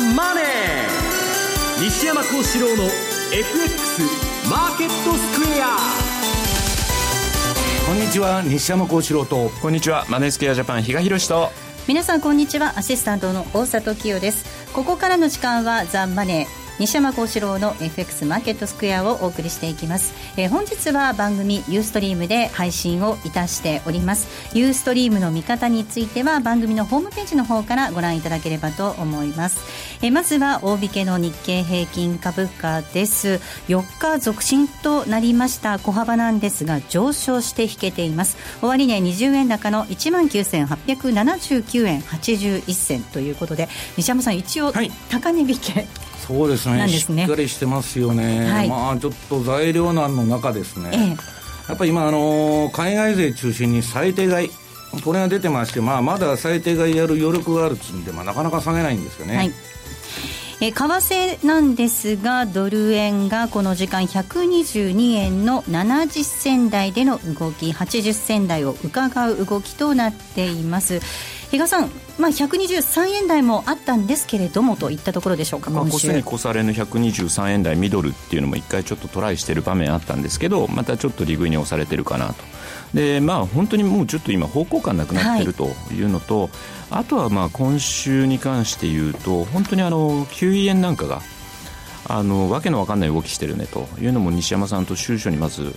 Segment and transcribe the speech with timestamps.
[0.00, 2.84] ザ・マネー」西山幸四郎の
[3.32, 4.02] FX
[4.48, 5.76] マーケットスクエア
[7.86, 9.50] こんにちは西山幸四郎と。
[9.60, 11.50] こんにちはマネースクエアジャパン比嘉宏と。
[11.88, 12.74] 皆さんこんにちは。
[12.76, 14.44] アシスタントの大里清です。
[14.72, 24.56] ここからの時間はザ・マネー西山幸四郎の FX マーケットスクエアをお送りしていきます、えー、本日は番組ユーストリームで配信をいたしております。
[24.56, 29.60] ユーストリームの見方については番組のホームページの方からご覧いただければと思います、
[30.00, 33.40] えー、まずは大引けの日経平均株価です。
[33.68, 35.78] 4日続伸となりました。
[35.80, 38.38] 小幅なんですが上昇して引けています。
[38.62, 43.68] 終値20円高の1万9879円81銭ということで
[43.98, 44.72] 西山さん一応
[45.10, 51.08] 高値引け、はいそうですね、ね、しっかりしてますよね、はい、まあちょっと材料難の中ですね、ええ、
[51.68, 54.50] やっぱり今、あのー、海外勢中心に最低買い、
[55.04, 59.36] これが出てまして、まあ、まだ最低買いやる余力があるっつうんで、まあ、なかなか下げないんですよね。
[59.36, 59.52] はい。
[60.62, 71.00] え為替なんですがドル円がこの時間122円の70銭台での動き80銭台を伺う動きとなっています
[71.50, 82.34] 比嘉さん、まあ、123円台もあったんですけれどもといったところでしょうか、まあ、越すに越されぬ123円台ミドルっていうのも一回ちょっとトライしてる場面あったんですけどまたちょっと利食いに押されてるかなと。
[82.94, 86.50] でまあ本当にもうちょっと今方向感なくなってるというのと、はい、
[86.90, 91.20] あとはまあ今週に関して言うと本当にあの9円なんかが
[92.06, 95.72] あのわけのわかんない動きしてるねというのも西山さんと収書にまず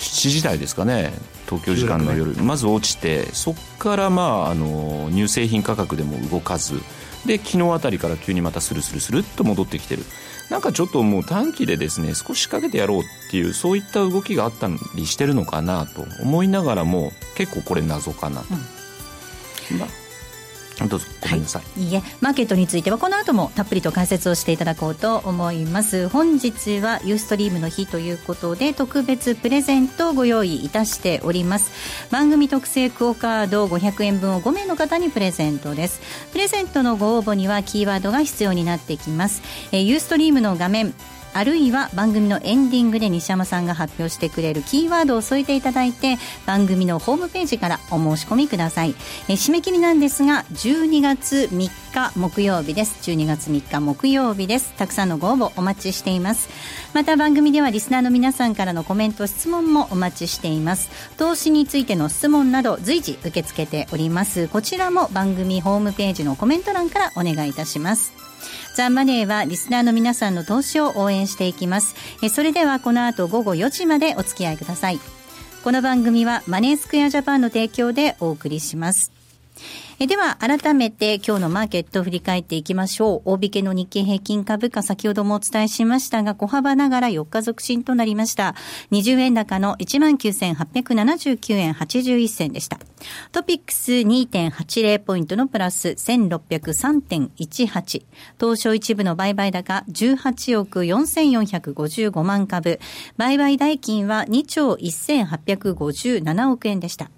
[0.00, 1.12] 7時台ですかね。
[1.46, 6.80] 東京時間の夜、まず落ちてそこからまああの乳製品価格でも動かず
[7.26, 10.02] で昨日あたりから急にまたスルスルスルっと戻ってきてる。
[10.48, 18.46] なんかちょっともう短期でですね少しかけてやろうっていうそういった動きがあったりしてるのかなと思いながらも結構これ謎かなと、
[19.72, 19.78] うん。
[19.78, 19.99] まあ
[20.88, 26.08] どうぞごめんなさい、はい、いいえマーケットについてはこの後もたっぷりと解説をしていただこうと思います。
[26.08, 31.70] 本日はユーストリームの日ということで特別プレゼントをご用意いたしております。
[32.10, 36.00] 番組特製クオカード500円分を5名の方にプレゼントです。
[36.32, 39.42] プレゼントのご応募にはキーワードが必要になってきます。
[39.72, 40.94] えユーストリームの画面
[41.32, 48.94] あるいは番組のエンディングで西山さんが発表してくれるキーワードを添えていただいて番組のホームページからお申し込みください。
[49.28, 53.10] え締め切りなんですが12月3日木曜日です。
[53.10, 54.74] 12月3日木曜日です。
[54.76, 56.48] たくさんのご応募お待ちしています。
[56.94, 60.90] また番組ではリスナーの皆さんからのコメント質問もお待ちしています。
[61.16, 64.48] 投資についての質問など随時受け付けております。
[64.48, 68.29] こちらも番組ホームページのコメント欄からお願いいたします。
[68.74, 71.94] ザ・マネーはリスナーの皆さんの投資を応援していきます。
[72.22, 75.00] えそれではこの後午後4時までお付き合いください。
[75.62, 79.12] この番組はマネースクエアジャパンの提供でお送りします。
[80.02, 83.32] えでは、改めて今日のマーケットを振り返っていきましょう。
[83.32, 88.54] 大引けの日経平均株価、先ほどもお伝えしましたが、小幅ながら4日続伸となりました。
[88.92, 92.78] 20円高の19,879円81銭でした。
[93.32, 98.02] トピックス2.80ポイントのプラス1603.18。
[98.40, 102.80] 東証一部の売買高18億4455万株。
[103.18, 107.10] 売買代金は2兆1857億円でした。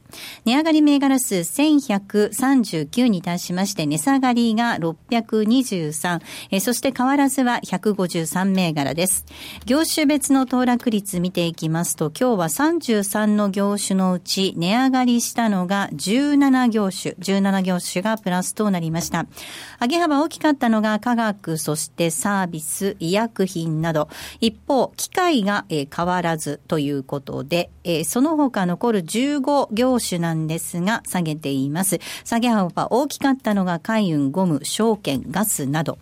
[0.45, 9.25] 値上がり銘柄数1139に対しまして、値下がりが623、えそして変わらずは153銘柄です。
[9.67, 19.27] 業種別の騰落率見ていきますと、今日は33の業種のうち値上がりしたのが17業種、17業種がプラスとなりました。
[19.81, 24.09] 上げ幅大きかったのが科学、そしてサービス、医薬品など、
[24.41, 32.01] 一方、機械が、え変わらずということで、えその他残る15業種なんですが、下げています。
[32.25, 35.99] 下げ幅大きかったのが海運、ゴム、証券、ガスなど。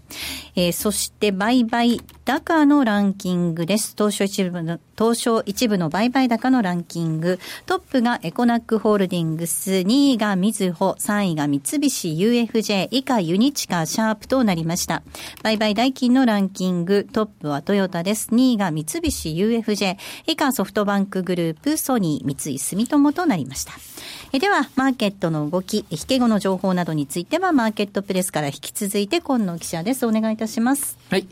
[0.60, 3.94] えー、そして売買高のランキングです。
[3.97, 7.38] 東証一部の、東証一部の売買高のランキング。
[7.65, 15.02] トップがエコナックホールディングス、2位がみずほ、3位が三菱 UFJ、以下ユニチカ、シャープとなりました。
[15.43, 18.29] 売買代金のランキング、トップはトヨタです。
[18.32, 19.96] 2位が三菱 UFJ、
[20.26, 23.73] 以下ソフトバンクグループ、ソニー、三井住友となりました。
[24.32, 30.06] えでは、マーケットの動き、引け後の情報などについては、マーケットプレスから引き続いて、今野記者です。
[30.06, 30.50] お願いいたします。
[31.11, 31.26] はい。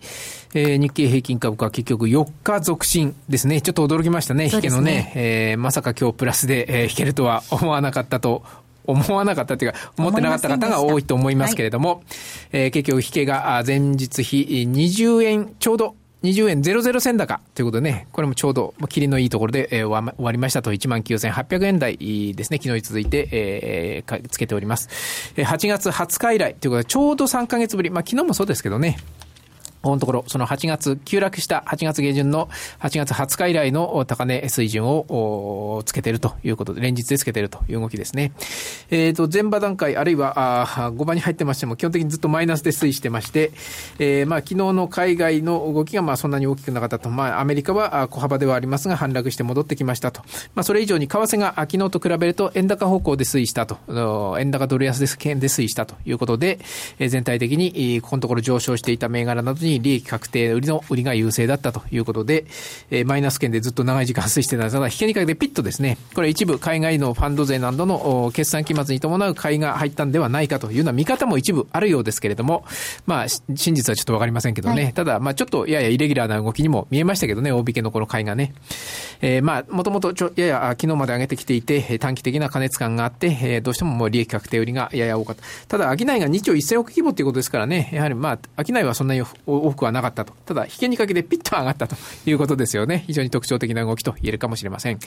[0.54, 3.60] えー、日経平均株価結局4日続伸ですね。
[3.60, 4.92] ちょっと驚きましたね、引けのね。
[4.92, 8.42] ねえー、まさか今日プラスで、えー、引けるとは思わなかったと
[8.88, 12.00] 思わなかったというか、思ってなかった方が多いと思いますけれども、はい、
[12.52, 17.40] えー、結局引けが前日比20円ちょうど20円00銭高。
[17.54, 21.96] ということでね、これもちょうど、まあ、切りのいいところで、えー、終わりましたと、19,800円台
[22.34, 24.88] ですね、昨日に続いて、えー、つけております。
[25.36, 28.98] 8月20日以来ということで、ちょうど3ヶ月ぶり、まあ昨日もそうですけどね、
[29.82, 32.48] このところ、その8月、急落した8月下旬の
[32.80, 38.32] 8月20日以来の高値水準をつけているということで、連日でつけているという動きですね。
[38.90, 43.52] えっ、ー、と、前場段階、あるいはあ5場に入ってましても、基本的にずっとマイナスで推移してまして、
[43.98, 47.10] えー、まあ、昨日の海外の動きがまあそんなに大きくなかったと。
[47.10, 50.22] まあ、アメリカは小幅ではありますが、反落して戻ってきましたと。
[50.54, 54.36] まあ、それ以上に為替が昨日と比べると円高方向で推移したと。
[54.38, 56.58] 円高ドル安で推移したということで、
[56.98, 62.46] 全体的にここのところ上昇していた銘柄などに利益確定売りの売りが優勢だったということで、
[62.90, 72.64] えー、マイナス圏でずっと長い時間推移してたんですが、引けにかけてピッとですね、これ一部海外のファンド税などの決算期末に伴う買いが入ったんではないかというような見方も一部あるようですけれども、
[73.06, 78.54] まあ、真実はちょっとわかりませんけどね、はい、ただ、まあちょっとややイレギュラーな動きにも見えましたけどね、大引けのこの買いがね。
[79.20, 85.42] えー、まあ、もともとちょ、やや昨日まで上げてきていて、短期的な加熱感があって、えー、どうしてももう利益確定売りがやや多かった。
[85.66, 89.22] ただ、商いが2兆1000億規模ということですからね、やはりまあ、商いはそんなに
[89.58, 90.32] 多くはなかったと。
[90.46, 91.96] ただ、引けにかけてピッと上がったと
[92.26, 93.04] いうことですよね。
[93.06, 94.98] 非常に特徴的な動きと言えるかもしれません。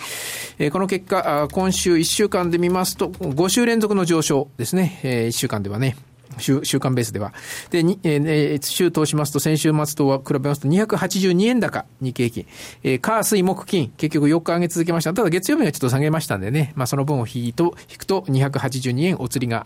[0.59, 4.99] えー、この結果、今週1週間で見ますと、5週連続の上昇ですね。
[5.03, 5.95] えー、1週間ではね。
[6.37, 7.33] 週週間ベースでは。
[7.69, 12.47] で、にえー、週通しますと、先週末とは比べますと、282円高、日経平均。
[12.83, 15.13] えー、火、水、木、金、結局4日上げ続けました。
[15.13, 19.63] ただ月曜日はちょっと下げましたんでね、まあその分を引くと、引くと282円お釣りが、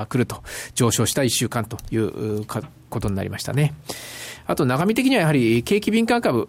[0.00, 0.42] あ来ると、
[0.74, 3.74] 上昇した1週間というかことになりましたね。
[4.50, 6.48] あと、長見的にはやはり景気敏感株、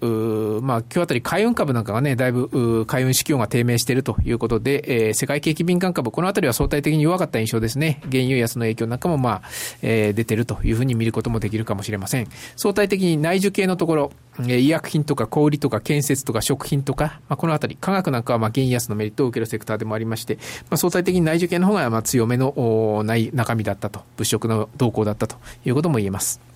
[0.63, 8.01] まあ、今日あたり海運株なんかがね、だいぶ海運指標が低迷しているということで、えー、世界景気敏感株、このあたりは相対的に弱かった印象ですね。
[8.12, 9.42] 原油安の影響なんかも、まあ、
[9.83, 12.27] えー、出てるというふうに見ることもできるかもしれません。
[12.56, 14.12] 相対的に内需系のところ、
[14.48, 26.50] 医薬品とか小売とか建設とか食品とか、まあ、このあたり、科学なんかはま原油安のメリットを受けるセクターでもありまして、まあ、相対的に内需系の方がま強めのない中身だったと、物色の動向だったということも言えます。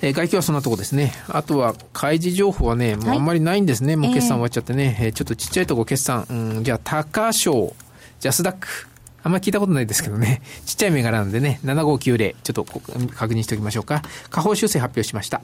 [0.00, 1.12] えー、外況はそんなとこですね。
[1.28, 3.88] あとは、開示情報はね、もうあんまりないんですね。
[3.88, 4.96] はい、もう決算終わっちゃってね。
[5.00, 6.26] えー、ちょっとちっちゃいとこ決算。
[6.30, 7.74] うん、じゃあ、高賞、
[8.20, 8.68] ジャスダック。
[9.22, 10.40] あんまり聞いたことないですけどね。
[10.64, 12.36] ちっちゃい銘柄なんでね、7590。
[12.42, 14.02] ちょっと確認しておきましょうか。
[14.30, 15.42] 下方修正発表しました。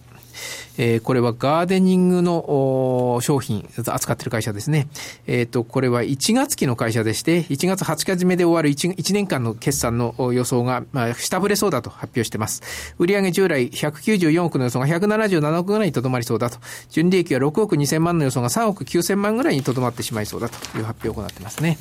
[0.77, 4.89] えー、これはガーデニングの商品扱ってる会社ですね。
[5.27, 12.63] えっ、ー、と、これは1月期の会社でして、1月8日目で終わる 1, 1年間の決算の予想が、まあ、下振れそうだと発表しています。
[12.99, 16.59] 売上従来194億の予想が177億ぐらいにとどまりそうだと。
[16.91, 21.79] 純利益は6億2000万の予想が3億9000万ぐらいにとどまってしまいそうだという発表を行ってますね。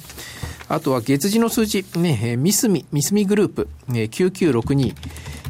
[0.70, 4.96] あとは月次の数字、ね、ミスミ、ミスミグループ、9962。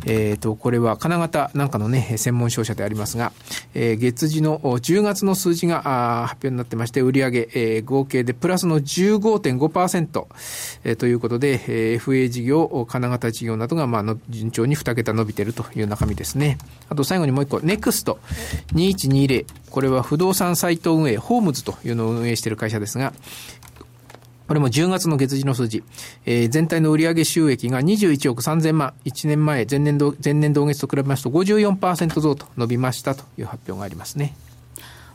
[0.05, 3.31] えっ、ー、と、これは金型なんかのね、専門商社でありますが、
[3.73, 5.81] えー、月次の10月の数字が
[6.27, 10.25] 発表になってまして、売上、えー、合計でプラスの15.5%、
[10.83, 16.57] えー、ということで、えー、FA 事業、金型事業などが、まあの、順調に2桁伸びているという中身ですね。
[16.89, 19.45] あと最後にもう一個、NEXT2120。
[19.69, 23.11] これは不動産サイト運営、ホームズというのを運営している会社ですが、
[24.48, 25.84] これも10月の月次の数字、
[26.25, 34.36] えー、全体の売上収益が21億3000万、1年前、前年度、前年同月と比べますと54%増と伸びましたという発表がありますね。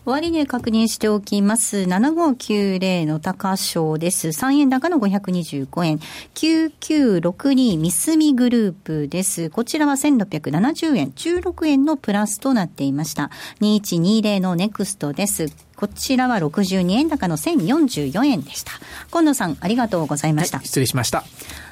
[0.09, 1.79] 終値確認しておきます。
[1.81, 4.29] 7590の高賞です。
[4.29, 6.01] 3円高の525円。
[6.35, 9.51] 9962ミスミグループです。
[9.51, 11.11] こちらは1670円。
[11.11, 13.31] 16円のプラスとなっていました。
[13.61, 15.49] 2120のネクストです。
[15.77, 18.73] こちらは62円高の1044円でした。
[19.11, 20.57] 今野さん、ありがとうございました。
[20.57, 21.25] はい、失礼しました。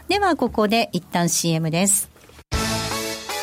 [0.09, 2.11] では、ここで一旦 CM です。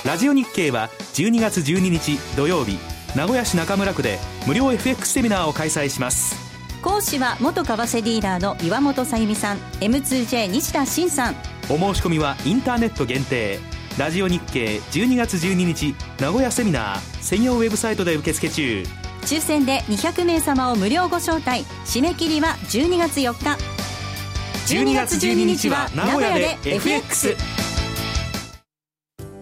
[0.06, 4.18] ラジオ日経は12月12日土曜日名古屋市中村区で
[4.48, 6.36] 無料 FX セミナーを開催します。
[6.82, 9.58] 講師は元為替ディーラーの岩本さゆみさん。
[9.80, 11.36] M2J 西田真さん。
[11.70, 13.60] お申し込みはインターネット限定。
[14.00, 17.00] ラジオ日経12月12日名古屋セミナー。
[17.22, 18.84] 専用ウェブサイトで受付中。
[19.22, 21.66] 抽選で200名様を無料ご招待。
[21.86, 23.84] 締め切りは12月4日。
[24.74, 27.36] 12月12日は名古屋で FX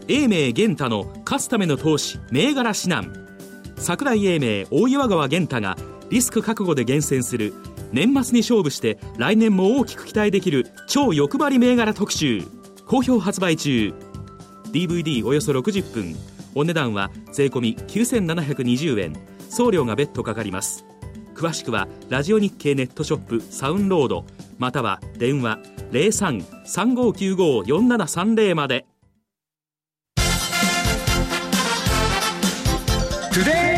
[0.07, 3.30] 英明玄太の勝つための投資銘柄指南
[3.81, 5.75] 櫻井英明大岩川源太が
[6.09, 7.53] リスク覚悟で厳選する
[7.91, 12.43] 年末に勝負して来年も大きく期待できる超欲張り銘柄特集。
[12.85, 13.93] 好評発売中。
[14.71, 16.15] DVD およそ60分
[16.55, 19.15] お値段は税込9720円。
[19.49, 20.85] 送料が別途かかります。
[21.35, 24.25] 詳しくはラジオ日経ネットショップサウンロード。
[24.59, 25.57] または電話
[25.91, 28.85] 03-3595-4730まで。
[33.33, 33.70] Today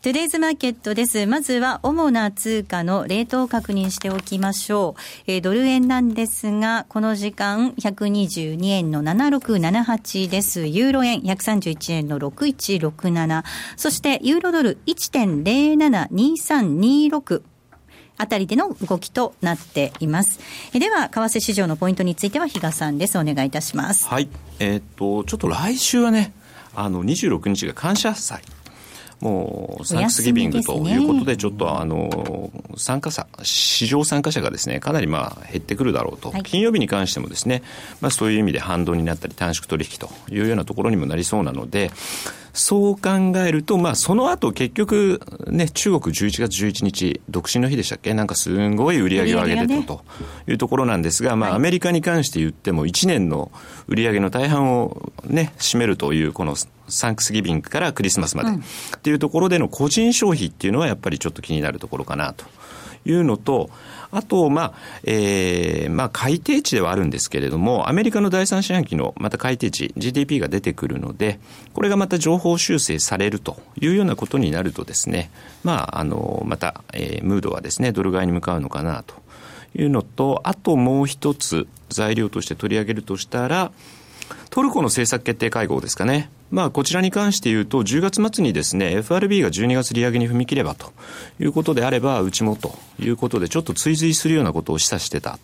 [0.00, 1.26] トゥデイズマーケットです。
[1.26, 5.00] まずは主な通貨のレートを確認しておきましょう。
[5.26, 10.66] えー、ドル円なんですが、この時間122円の7678です。
[10.66, 13.42] ユーロ円131円の6167。
[13.76, 17.42] そしてユーロドル1.072326。
[18.18, 20.38] あたりでの動きとなっています。
[20.72, 23.18] では、為替市場のポイントについては、比嘉さんです。
[23.18, 24.06] お願いいたします。
[24.06, 24.28] はい。
[24.60, 26.32] えー、っと、ちょっと来週はね、
[26.76, 28.42] あの、26日が感謝祭。
[29.20, 37.62] もうサンクスギビングということで、ちょっとあの参加者、市場参加者がですねかなりまあ減ってくるだろうと、はい、金曜日に関してもですね、
[38.00, 41.90] まあ、そういう意味で反動になったり、短縮取引というようなところにもなりそうなので、
[42.52, 48.14] そう考えると、まあ、その後結局、ね、中国11月11日、独身の日でしたっけ？
[48.14, 50.04] なんかすごい売り上げを上げてたと
[50.48, 53.52] いうところなんですが、まあ、アメリカに関して言っても、1年の
[53.86, 56.56] 売り上げの大半をね、占めるという、この
[56.88, 62.44] サンクスギビングからクリスマスまで、っていうところでの個人消費っていうのはやっぱりちょっと気になるところかなと
[63.04, 63.70] いうのと、
[64.10, 64.72] あと、まあ、
[65.04, 71.38] えー、まあ、改定値ではあるんですけれども、アメリカの第三四半期のまた改定値、GDP が出てくるので、
[71.74, 75.30] これがまた情報修正されるというようなことになるとですね、
[75.62, 79.14] まあ、あの、また、えー、ムードはですね、ドル買いに向かうのかなと
[79.76, 83.72] いうのと、あともう一つ材料として取り上げるとしたら、
[84.50, 86.30] トルコの政策決定会合ですかね。
[86.50, 90.92] まあ、こちらに関して言うと、10月末にですね、FRB が12月利上げに踏み切ればと
[91.40, 95.38] いうことであれば、うちもということで、ちょっと追随するようなことを示唆してた。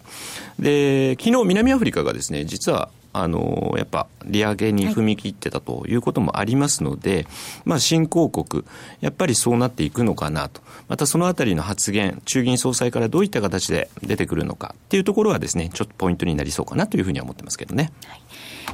[0.58, 7.26] で、昨日南アフリカがですね、実はあの、やっぱ利上げに踏み切ってたということもありますので、はい、
[7.64, 8.64] まあ新興国、
[9.00, 10.60] やっぱりそうなっていくのかなと。
[10.88, 17.92] またそのあたりの発言、中銀総裁からどういった形で出てくるのかっていうところはですね、ちょっとポイントになりそうかなというふうには思ってますけどね。
[18.04, 18.23] はい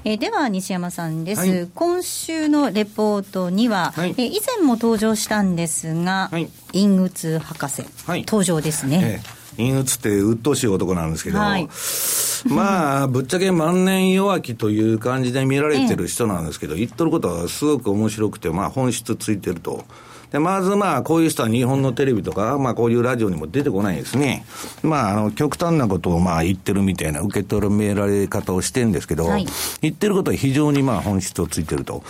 [0.05, 9.23] えー、では西山さんです、はい、今週のレポートには、はい、えー、以前も登場したんですが、はい、イングツ博士、はい、登場ですね。
[9.57, 11.69] えー、イングツって鬱陶しい男なんですけど、はい、
[12.49, 19.85] まあ、ぶっちゃけ万年弱気という感じで見られてる人なんですけど、言っとることはすごく面白くて、まあ本質ついてると。
[20.33, 24.45] で、まずまあ、こういう人は日本のテレビとか、まあこういうラジオにも出てこないですね。
[24.83, 29.47] まあ、あの、極端なことをまあ言ってるみたいな受け止められ方をしてるんですけど、はい、
[29.83, 32.03] 言ってることは非常にまあ本質をついてると。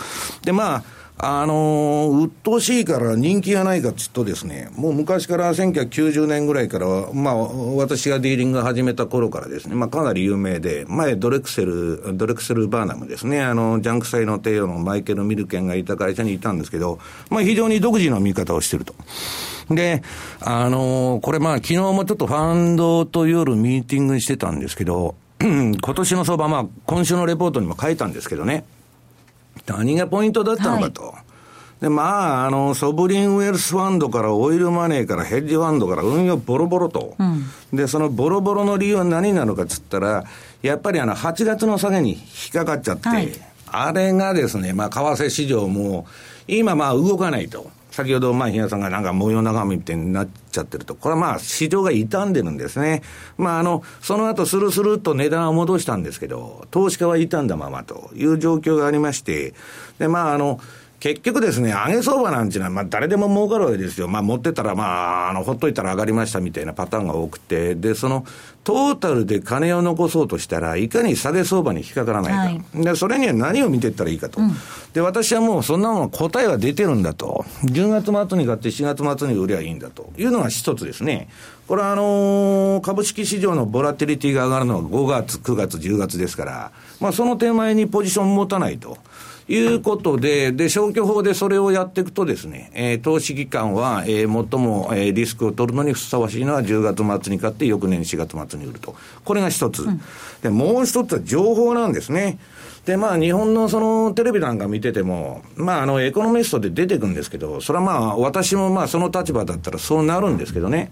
[0.43, 0.83] で、まあ、
[1.23, 16.97] あのー、鬱陶しいから人気がないかっつうとですね、もう昔から1990年ぐらいから、まあ、私がディーリング始めた頃からですね、まあ、かなり有名で、前、ドレクセル、ドレクセル・バーナムですね、あの、ジャンク債の帝王のマイケル・ミルケンがいた会社にいたんですけど、
[17.29, 18.95] まあ、非常に独自の見方をしてると。
[19.69, 20.01] で、
[20.39, 28.65] あのー、これまあ、昨日もちょっとファンドと夜ミーティングしてたんですけど、 今年の相場、まあ、今週のレポートにも書いたんですけどね、
[29.65, 31.03] 何がポイントだったのかと。
[31.03, 31.31] はい
[31.81, 37.15] で、まあ、あの、ソブリンウェルスファンドからオイルマネーからヘッジファンドから運用ボロボロと。
[37.17, 40.23] うん、で、そのボロボロの理由は何なのかっつったら、
[40.61, 43.31] やっぱりあの、8月の下げに引っかかっちゃって、はい、
[43.65, 46.05] あれがですね、まあ、為替市場も、
[46.47, 47.71] 今まあ動かないと。
[47.91, 50.95] 先ほど、まあ、日野さんがなんか模様長みたいになっちゃってると。
[50.95, 53.03] これはまあ、市場が傷んでるんですね。
[53.37, 59.53] まあ、あの、その後、スルスルっと値段を戻したんですけど、投資家は傷んだままという状況がありまして、
[59.99, 60.61] で、まあ、あの、
[61.01, 64.07] 結局ですね、上げ相場なんていうのは、まあ、誰でも儲かるわけですよ。
[64.07, 68.23] まあ、持ってたら、まあ、あの、ほっといたら上がりましたみたいなパターンが多くて、で、その、
[68.63, 72.39] トータルで金を残そうとしたらいかに下げ相場に引っかからないか。
[72.39, 74.39] はい、で、それには何を見ていったらいいかと。
[74.41, 74.51] うん、
[74.93, 77.45] で、私はもうそんなもの答えは出てるんだと。
[77.63, 81.29] 10月末に買って4月末に売りゃいいんだというのが一つですね。
[81.67, 88.99] これはあのー、株式市場のボラティリティが上がるのは5月、9月、10月ですから、まあ、その手前にポジション持たないと。
[89.51, 98.95] いうことで、で、消去法でそれをやっていくとですね、えー、投資機関は、えー、最も、えー、リスクを取るのにふさわしいのは10月末に買って翌年4月末に売ると。
[99.25, 99.83] これが一つ。
[99.83, 100.01] うん、
[100.41, 102.39] で、もう一つは情報なんですね。
[102.85, 110.91] で、まあ、日本のそのテレビなんか見てても、まあ、あの、エコノミストで出てくるんですけど、それはまあ、私もまあ、その立場だったらそうなるんですけどね。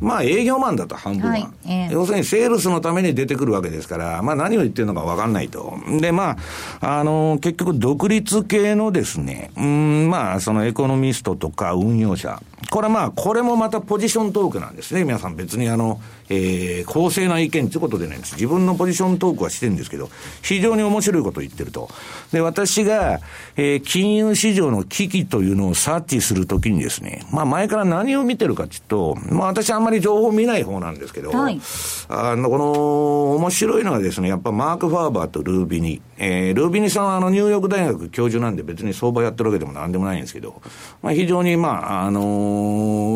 [0.00, 5.78] まあ営業マンだと半分は、はいえー、要するにセールスのために出てくるわけですから、まあ何を言ってるのか分かんないと。
[6.00, 6.36] で、ま
[6.80, 15.04] あ、あの、結局独立系のですね、うん、まあそのエコノミストとか運用者、これまあ、これもまたポジショントークなんですね。
[15.04, 18.34] 皆さん別にあの、えー、公正な意見ってことでないんです。
[18.34, 20.10] 自分のポジショントークはしてるんですけど、
[20.42, 21.88] 非常に面白いことを言ってると。
[22.32, 23.20] で、私が、
[23.56, 31.60] えー、金融市場の危機というのを察知するときにですね、まあ前から何を見てるかっていうと、まあ私あんんまり情報見ない方なんですけど、はい、
[32.08, 36.00] あの、この、面白いのはですね、やっぱマーク・ファーバーとルービニ。
[36.16, 40.62] えー、ルービニさんはあの、ニューヨーク大学教授なんで別に相場やってるわけでもなんでもないんですけど、
[41.02, 42.22] まあ非常にまあ、あの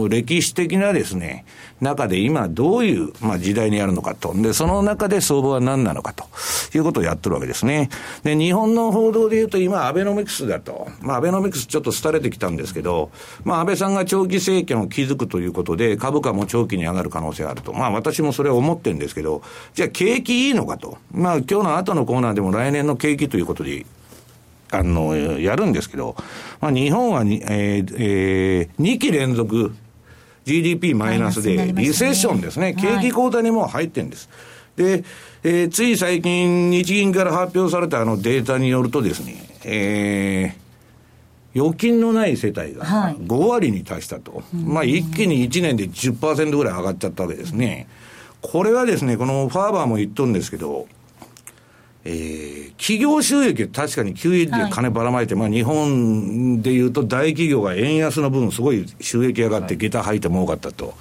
[0.07, 1.45] ー、歴史的なですね、
[1.81, 4.35] 中で今どういう、まあ、時代にあるのかと。
[4.35, 6.25] で、その中で相場は何なのかと
[6.75, 7.89] いうことをやってるわけですね。
[8.25, 10.89] で、日本の報道で言うと今、アベノミクスだと。
[11.01, 13.11] まあ、アベノミクスちょっと廃れてきたんですけど、
[13.45, 17.73] まあ、安倍さんが長期政権を築くということで、株価も長期に上がる可能性があると。
[17.73, 19.43] まあ、私もそれは思ってるんですけど、
[19.75, 20.99] じゃあ景気いいのかと。
[21.13, 23.87] まあ、今日の後のコーナーでも来年の景気ということで
[24.71, 26.17] あの、やるんですけど、
[26.61, 29.75] まあ、日本はに、えーえー、2期連続
[30.49, 32.73] GDP マイナスで、リセッションですね。
[32.73, 34.31] 景気後退にもう入ってるんです。
[34.77, 35.05] で、
[35.45, 44.37] えー、つい最近、日銀から発表されたあのデータによるとですね、えー、預金のない世帯が5割に達したと。
[44.37, 47.87] はい、まあ一気に1年で10%ぐらい上がっちゃったわけですね。
[48.41, 50.87] これはですね、このファーバーも言っとるんですけど、
[52.11, 60.95] えー、企業収益は確かに QE で金ばらまいて、はい、まあ日本でいうと大企業が円安の分すごい収益上がって下駄吐いて儲かったと。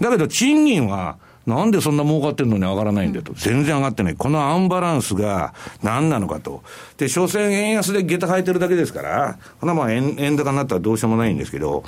[0.00, 3.32] だけど賃金はなんでそんな儲かってるのに上がらないんだと。
[3.34, 4.16] 全然上がってない。
[4.16, 6.62] このアンバランスが何なのかと。
[6.98, 11.84] で、所詮円安で下駄履いてるだけですから、こんなまあ円円高になったらどうしようもないんですけど、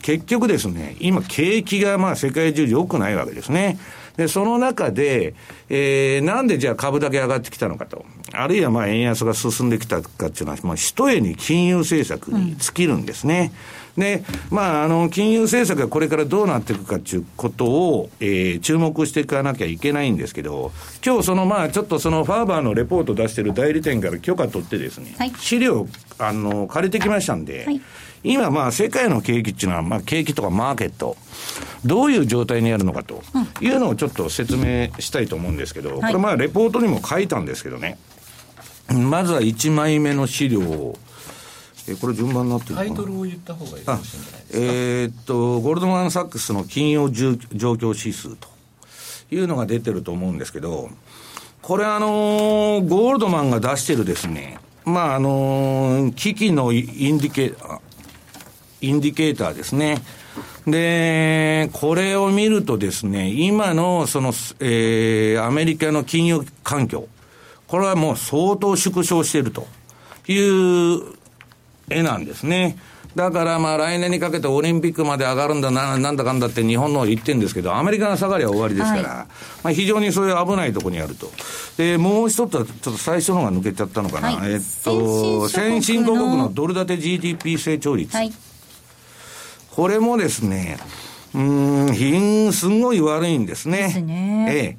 [0.00, 3.78] 結局ですね、今景気がまあ世界中良くないわけですね。
[4.16, 5.34] で、その中で、
[5.68, 8.04] えー、なんでじゃあ株だけ上がってきたのかと。
[8.32, 13.52] あるいはまあ円安が進んできたかっていうのは、まあ、一重に金融政策に尽きるんですね。
[13.96, 20.72] うん、で、まあ、あの、金融政策がこれからどうなっていくかっていうことを、えー、注目していかなきゃいけないんですけど、
[21.04, 25.86] 今日そのまあ、ちょっとそのファーバーのレポート出してる代理店から許可取ってですね、はい、資料、
[26.18, 27.80] あの、借りてきましたんで、はい
[28.24, 31.16] 今まあ世界の景気っていうのは、まあ景気とかマーケット、
[31.84, 33.22] どういう状態にあるのかと
[33.60, 37.98] いうのをちょっと説明したいと思うんですけど、これまあレポートにも書いたんですけどね、
[38.88, 40.98] まずは1枚目の資料を、
[41.88, 44.58] えこれ順番になってるタイトルを言った方がいいかもしれないですか？
[44.58, 47.32] えー、っと、ゴールドマン・サックスの金融状
[47.72, 48.48] 況指数と
[49.32, 50.90] いうのが出てると思うんですけど、
[51.60, 57.54] これあのー、ゴールドマンが出してるですね、まああのー、危機のインディケ
[58.80, 60.02] インディケーターですね。
[60.66, 67.08] で、これを見るとですね、今のその、えー、アメリカの金融環境、
[67.66, 69.66] これはもう相当縮小していると
[70.28, 71.02] いう
[71.90, 72.78] 絵なんですね。
[73.16, 79.26] だからまあ来年にかけてオリンピックまで上がるんだな、なんだかんだって日本の言ってるんですけど、アメリカが下がりは終わりですから、はい、
[79.64, 81.30] まあ非常にそういう危ないところにあると。
[81.76, 84.32] で、もう一つはちょっと最初のが抜けちゃったのかな。
[84.32, 88.16] はい、えっと、先進国のドル建て GDP 成長率。
[88.16, 88.32] はい
[89.74, 90.78] これもですね、
[91.34, 91.40] う
[91.90, 93.78] ん、品、すごい悪いんですね。
[93.78, 94.46] ですね。
[94.50, 94.76] え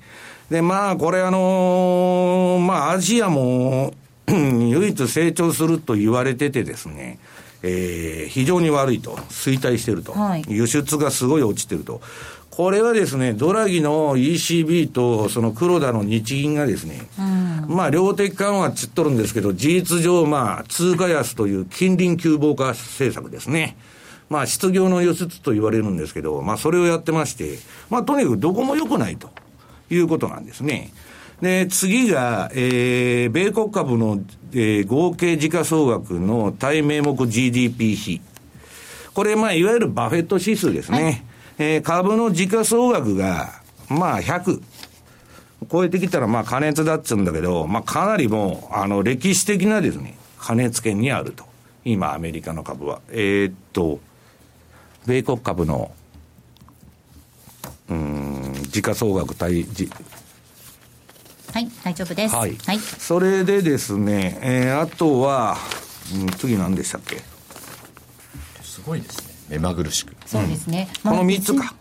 [0.51, 0.53] え。
[0.53, 3.93] で、まあ、これあのー、まあ、アジアも、
[4.27, 7.17] 唯一成長すると言われててですね、
[7.63, 12.01] えー、非常に悪いと、衰退してると、はい、輸出がすごい落ちてると。
[12.51, 23.75] これはですね、ドラギの ECB とその黒田の日銀がですね、うん、まあ量的緩和っつっとるんですけど、事実上まあ通貨安という近隣急防化政策ですね。
[24.33, 27.59] まあ、失業の輸出と言われるんですけど、まあ、それをやってまして、
[27.91, 29.29] まあ、とにかくどこも良くないと
[29.91, 30.91] いうことなんですね。
[31.39, 34.19] で、次が、えー、米国株の、
[34.53, 38.21] えー、合計時価総額の対名目 GDP 比。
[39.13, 41.03] これ、まあ、いわゆるバフェット指数ですね。
[41.03, 41.23] はい、
[41.59, 44.63] えー、株の時価総額が、まあ、100。
[45.71, 51.45] 超えてきたら、まあ、加熱だっつうんだけど、まあ、かなりもう、あの、歴史的なですね、加熱圏にあると。
[51.85, 53.01] 今、アメリカの株は。
[53.11, 53.99] えー、っと、
[55.05, 55.91] 米国株の、
[57.89, 59.89] うん、時価総額対、じ
[61.53, 62.35] はい、大丈夫です。
[62.35, 62.55] はい。
[62.65, 65.57] はい、それでですね、えー、あとは、
[66.15, 67.21] うん、次何でしたっけ？
[68.63, 69.33] すごいですね。
[69.49, 70.15] 目まぐるしく。
[70.25, 70.89] そうですね。
[71.05, 71.75] うん、この3つか。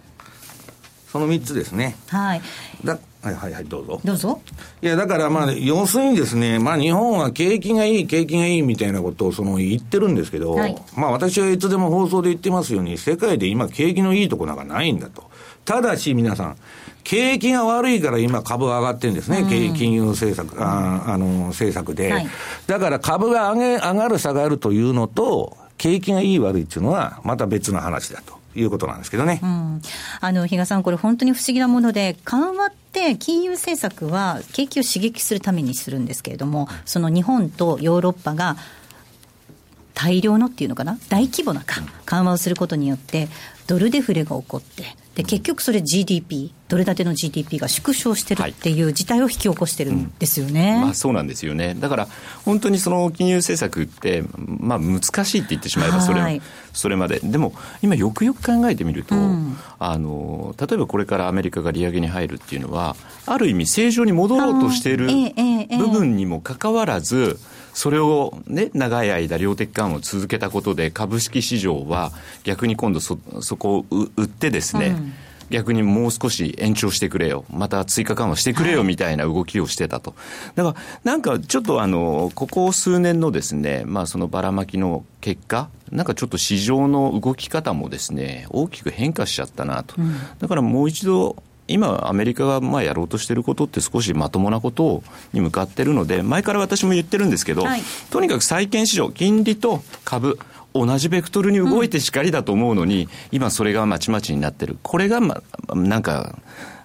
[1.10, 1.96] その3つですね。
[2.08, 2.42] はい。
[2.84, 4.00] だはいはいはい、どうぞ。
[4.04, 4.40] どうぞ。
[4.82, 15.30] いや、だからまあ、要するにですね、まあ日本は景気がいい、景気がいいみたいなことをその言ってるんですけど、はい、まあ私はいつでも放送で言ってますように、世界で今景気のいいとこなんかないんだと。
[15.64, 16.56] ただし皆さん、
[17.04, 22.12] 景気が悪いから今株が上がってるんですね、うん、金融政策、ああの、政策で。
[22.12, 22.28] はい、
[22.66, 28.42] だから株が上げ、上がる下がるというのと、景気がいい悪いっていうのはまた別の話だと。
[28.54, 29.40] いうことなんですけどね。
[29.42, 29.82] うん、
[30.20, 38.56] あの、比嘉さん、これ本当に不思議なもので、緩和って金融政策は景気を刺激するためにするんですけれども、その日本とヨーロッパが
[39.94, 41.64] 大量のっていうのかな、大規模な
[42.06, 43.28] 緩和をすることによって、
[43.66, 51.76] ドルデフレが起こって、で結局それ GDP ドル建ての GDP が縮小してるっていう事態を引き起こしてるんですよね、はいうん、まあ、そうなんですよね。
[51.78, 52.08] だから
[52.46, 56.40] 本当にその金融政策って、まあ、難しいって言ってしまえばそれ,、はい、
[56.72, 57.20] それまで。
[57.20, 62.96] でも今よくよく考えてみると、うん、あの例えばこれからアメリカが利上げに入るっていうのは
[63.26, 65.08] ある意味正常に戻ろうとしている
[65.76, 67.38] 部分にもかかわらず、
[67.74, 72.12] それをね、長い間量的緩和を続けたことで株式市場は
[72.44, 75.12] 逆に今度そ、そこを売ってですね、うん
[75.52, 80.14] 逆にもう少し延長してくれよ、また追加緩和してくれよみたいな動きをしてたと。
[80.54, 89.96] だから、なんかちょっとあの、ここ数年のですね、まあそのばらまきの結果、なんかちょっと市場の動き方もですね、大きく変化しちゃったなと。
[90.40, 91.36] だからもう一度、
[91.72, 100.38] 今、アメリカがまあやろうとしていることって少しまともなことに向かってるので、前から私も言ってるんですけど、はい、とにかく債券市場、金利と株、
[100.74, 104.78] 同じベクトルに動いてしかりだと思うのに、うん、今それがまちまちになってる。
[104.82, 105.42] これがま、
[105.74, 106.36] なんか、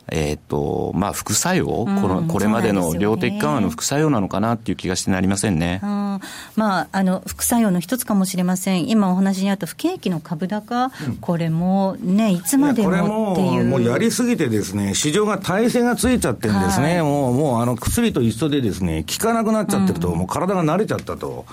[0.10, 5.82] えっ、ー、と、まあ、副作用、うん、このこれまでの量的緩和の副作用なのかなっていう気がしてなりませんね。
[5.84, 8.88] うん、まあ、あの、副作用の一つかもしれません。
[8.90, 13.66] 今お話にあった不景気の株高、うん、これもね、いつまでもっていう。
[13.66, 16.96] もうやりすぎてですね、市場が体制がついちゃってるんですね。
[16.96, 21.46] はい、もう、もうあの薬と一緒でですね、効かなくなっちゃってると、もう体が慣れちゃったと。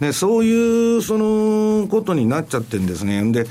[0.00, 3.30] で、そういう、その、ことになっちゃってるんですね。
[3.32, 3.46] で、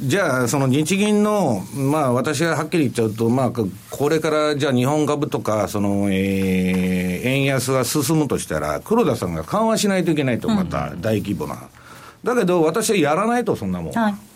[0.00, 11.54] じゃあ、その日銀の、まあ、私ははっきり言っちゃうと、まあ、これからじゃあ日本株とか、その、えー、円安が進むとしたら、黒田さんが緩和しないといけないと、また大規模な。
[11.54, 11.60] うん、
[12.22, 13.92] だけど、私はやらないと、そんなもん。
[13.92, 14.27] はい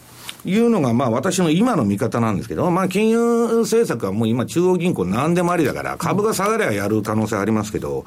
[0.45, 8.05] いうのが、まあ、私の今の見方なんですけど、まあ、金融政策はもう今、中央銀行何でもありだから、株が下がればやる可能性ありますけど、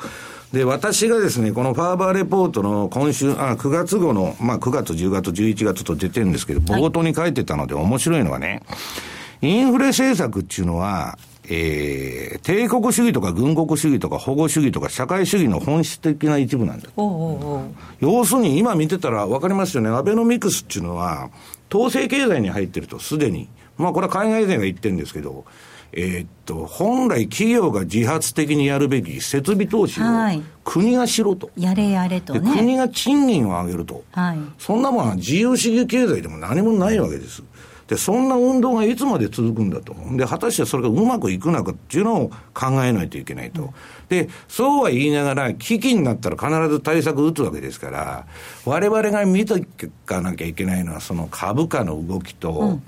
[0.52, 8.62] で、私がですね、このファーバーレポートの今週、あ、9月号の、まあ9月、10月、11月と出てるんですけど、冒頭に書いてたので面白いのはね、
[9.42, 11.18] インフレ政策っていうのは、
[11.48, 16.90] えー、帝国主義とか軍国主義とか保護主義とか社会主義の本質的な一部なんだ。
[16.96, 17.66] おうおうおう
[18.00, 19.90] 要するに今見てたら分かりますよね。
[19.90, 21.30] アベノミクスっていうのは、
[21.74, 23.50] 統制経済に入ってると、すでに。
[23.78, 25.46] まあこれは海外勢が言ってるんですけど、
[25.98, 30.04] えー、っと、本来企業が自発的にやるべき設備投資を
[30.64, 31.52] 国がしろと。
[31.58, 34.04] やれやれと、ね、国が賃金を上げると。
[34.12, 37.44] はい、そんなものは自由主義経済でも何もないわけです。
[37.88, 39.96] で、そんな運動がいつまで続くんだと。
[40.12, 43.74] で、果たしてそれがうまくいくのかっていうのを考えないといけないと。
[44.10, 48.26] で、そうは言いながら、危機になったら必ず対策打つわけですから、
[48.66, 49.60] 我々が見と
[50.06, 52.84] かなきゃいけないのは、その株価の動きと、うん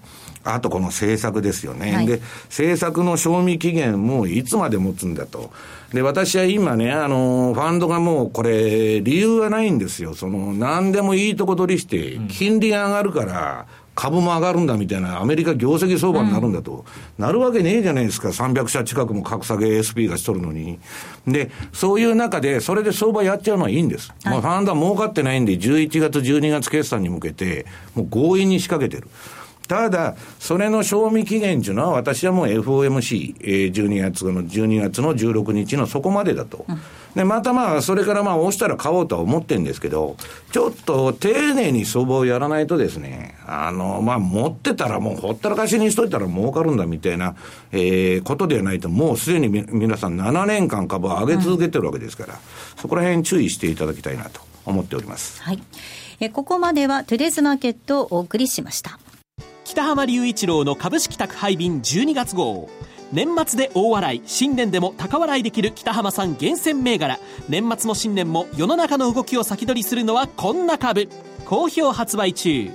[0.50, 1.94] あとこの政策ですよね。
[1.94, 5.52] はい、で、政策の賞味期限もいつまで持つんだと。
[5.94, 10.14] で、私は今ね、あの、ファンドがもうこれ、理由はないんですよ。
[10.14, 13.66] その、何でもいいとこ取りして、金利が上がるから、
[13.98, 16.86] 株も上がるんだみたいな、アメリカ業績相場になるんだと、
[17.18, 20.78] うん、なるわけねえじゃないですか、300社近くも格下げ ASP がしとるのに。
[21.28, 24.14] で、そういう中で、それで相場やっちゃうのはいいんです。
[24.24, 29.10] はい、まあ、ファンドは儲かってないんで、11月、12月決算に向けて、もう強引に仕掛けてる。
[29.68, 36.66] ただ、それの賞味期限というのは、私はもう FOMC、えー、12月の、12月の16日のそこまでだと。
[36.68, 36.80] うん
[37.18, 40.18] で、またまあ、それからまあ、押したら買おうとは思ってるんですけど、
[40.52, 47.36] ちょっと丁寧に相場をやらないとですね、あの、まあ、持ってたらもうほったらかしにしといたら儲かるんだみたいな、
[47.72, 52.40] えー、ことではないと、もうすでに皆さん7年間株を上げ続けてるわけですから、うん、
[52.80, 55.42] そこら辺注意していただきたいなと思っております。
[55.42, 55.64] はい。
[56.20, 59.00] えここまではトゥデズマーケットをお送りしました。
[59.68, 62.70] 北浜隆一郎の株式宅配便12月号。
[63.12, 67.20] 年末で大笑い新年でも高笑いできる北浜さん厳選銘柄。
[67.50, 71.10] 年末の新年も世の中の動きを先取りするのはこんな株。
[71.44, 72.72] 好評発売中。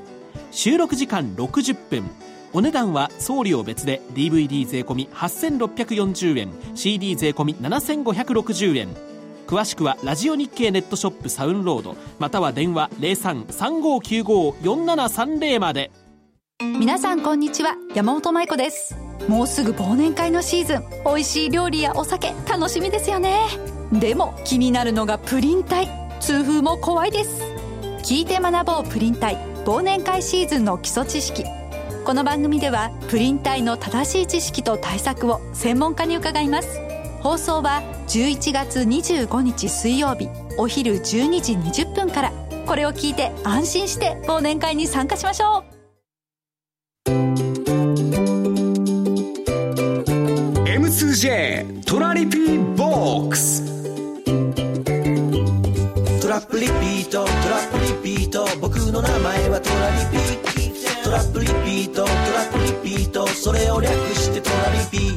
[0.50, 2.10] 収録時間60分。
[2.52, 6.50] お値段は送料別で DVD 税込8640円。
[6.74, 8.88] CD 税込7560円。
[9.46, 11.96] 詳しくはラジオ日経ネットショップサウンロード。
[12.18, 15.90] または電話0335954730まで。
[16.82, 17.76] 皆さんこんにちは。
[17.94, 18.96] 山本舞子です。
[19.28, 20.84] もうすぐ忘年会のシーズン。
[21.04, 23.46] 美味しい料理やお酒楽しみですよね。
[23.92, 25.88] でも気になるのがプリン体。
[26.20, 27.42] 痛風も怖いです。
[28.04, 29.36] 聞いて学ぼうプリン体。
[29.64, 31.44] 忘年会シーズンの基礎知識。
[32.04, 36.80] この番組ではプリン体の正しい知識と対策を専門家に伺います。
[37.22, 40.28] 放送は11月25日水曜日。
[40.58, 42.32] お昼12時20分から。
[42.66, 45.81] これを聞いて安心して忘年会に参加しましょう。
[51.22, 53.62] M2J トラリピーボックス
[56.20, 65.16] トラップリピートトラップリピート僕の名前はトラリピトラップリピートトラップリピートそれを略してトラリピ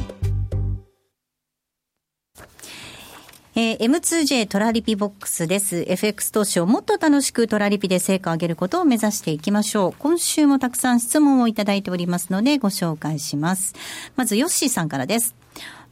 [3.58, 5.86] えー、M2J トラリピボックスです。
[5.88, 9.94] FX 投資をもっと楽しくトラリピで成果を上げることを目指していきましょう。
[9.98, 13.74] 今週もたくさん質問をいただいておりますのでご紹介します。
[14.14, 15.34] まず、ヨッシーさんからです。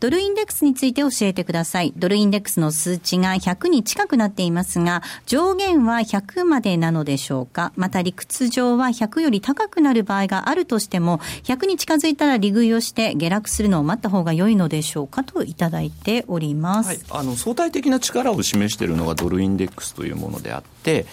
[0.05, 1.95] ドルインデックスについて教えてください。
[1.97, 7.73] ドルインデックスの数値が100に近くなっていますが、上限は100までなのでしょうか？
[7.75, 15.25] また理屈上は100より高くなる場合があるとしても、100に近づいたら利食いをして下落するのを待った方が良いのでしょうか？
[15.25, 16.89] といただいております。
[16.89, 21.07] はい、あの相対的な力を示しているのがドルインデックスというものであって、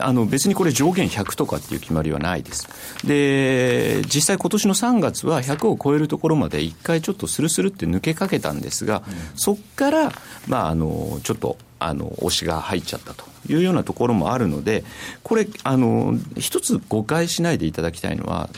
[0.00, 2.68] あの別にこれ上限100とかっていう決まりはないです。
[3.04, 10.12] で、実際今年の3月は100を超えるところまで一回ちょっとスルスルって抜けかけたんですが、うん、そこから、
[10.46, 14.84] まあ、あのちょっとあの押しが入っちゃったというようなところもあるので、
[15.22, 18.48] これ、あの一つ誤解しないでいただきたいのは、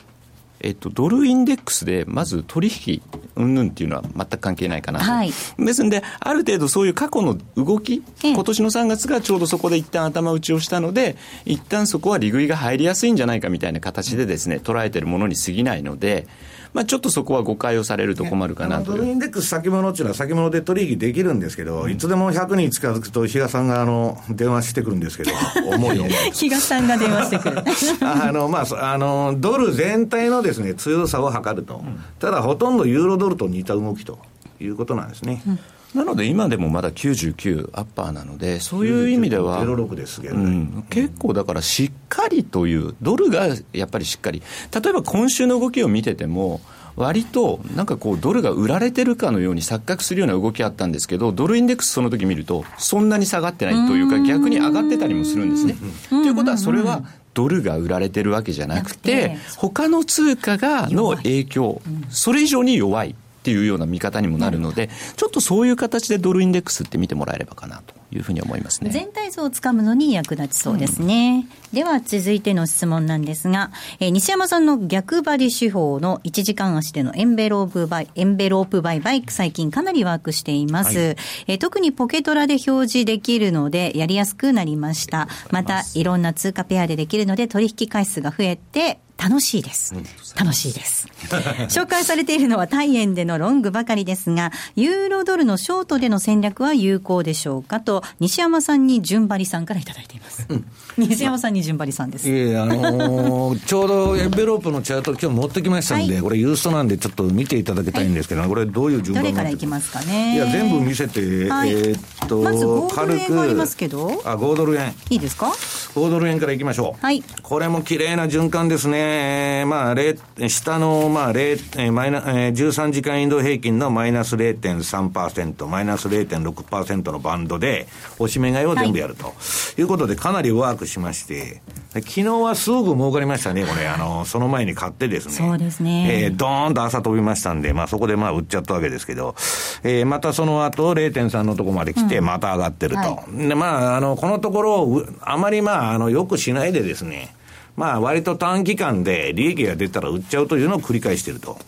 [0.65, 3.03] えっと、ドルインデックスでまず取引
[3.37, 16.27] うんぬんっていうのは全く関係ないかなと、はい、ですので、ある程度そういう過去の動き、今年の3月がちょうどそこで一旦頭打ちをしたので、一旦そこは利食いが入りやすいんじゃないかみたいな形でですね、捉えてるものに過ぎないので、
[16.75, 25.31] まあ、ちょっとそこは誤解をされると困るかなと、ドルインデックス先物っていうのは先物で取引できるんですけど、うん、いつでも100に近づくと、比嘉さんがあの電話してくるんですけど、
[25.73, 26.13] 思い思い。
[26.33, 27.63] 比嘉さんが電話してくる。
[28.03, 31.81] あの、まあ、あの、ドル全体のですね、強さを測ると。
[32.19, 34.19] ただ、ほとんどユーロドルと似た動きと
[34.61, 35.43] いうことなんですね。
[35.47, 35.59] うん
[35.95, 46.61] なので今でもまだ99アッパーなので、そういう意味では、06ですうん、結構だからしっかりという、ドルがやっぱりしっかり、例えば今週の動きを見てても、
[46.97, 55.77] 割となんかこうドルが売られてるかのように錯覚するような動きあったんですけどドルインデックスその時見るとそんなに下がってないというか逆に上がってたりもするんですね。
[56.09, 57.03] ということはそれは
[57.35, 61.83] ドルが売られてるわけじゃなくて他の通貨がの影響。
[62.11, 63.17] それ以上に弱い。
[63.45, 68.89] っていうような見方にもなるので、ちょっとそういう形でドルインデックスって見てもらえればかなというふうに思いますね。
[68.89, 71.47] 全体像をつかむのに役立ちそうですね。
[71.73, 80.99] うん、では続いての質問なんですが、えー、西山さんの逆張り手法の1時間足でのエンベロープバイ、エンベロープ売買、最近かなりワークしています。
[80.99, 81.17] はい、
[81.49, 85.29] えー、特にポケトラで表示できるのでやりやすくなりました。
[85.51, 89.95] また、いろんな通貨ペアでできるので取引回数が増えて、楽しいです。
[90.37, 91.09] 楽しいです。
[91.71, 100.47] 紹介されているのは大円でのロングばかりですが、ユーロドルのショートでの戦略は有効でしょうかと、西山さんに順張りさんからいただいています。
[100.49, 102.29] うん、西山さんに順張りさんです。
[102.29, 110.35] いえ、あのー、 ちょうどエンベロープのチャート今日持ってきましたんで、はい、これユーストなんでちょっと見ていただきたいんですけど、はい、これどういう順番どれからいきますかね？
[110.35, 114.23] いや、全部見せて、はい、えー、っと、まず5ドル円がありますけど。
[114.25, 114.95] あ、5ドル円。
[115.11, 115.49] いいですか
[115.95, 117.05] ?5 ドル円からいきましょう。
[117.05, 117.23] はい。
[117.43, 119.65] これも綺麗な循環ですね。
[119.67, 127.87] まあ、下の、まあ、0、マイナ、えー、13時間移動平均のマイナス0.3%、マイナス0.6%のバンドで、
[128.19, 129.33] 押し目買いを全部やると、は
[129.77, 131.63] い、いうことで、かなりワークしまして、
[131.95, 135.33] 昨日はすぐ儲かりましたね、これ、 あの、その前に買ってですね。
[135.33, 136.25] そうですね。
[136.25, 139.35] えー、ドーンと朝飛びましたんで、まあそこでまあ売っちゃったわけですけど、
[139.83, 143.01] えー、またその後0.3のとこまで来て、また上がってると。
[143.01, 147.35] うんはい、で、まあ、あの、このところを、あまりまあ、あの、よくしないでですね、
[147.77, 151.59] まあ割と短期間で利益が出たら売っちゃうというのを繰り返していると。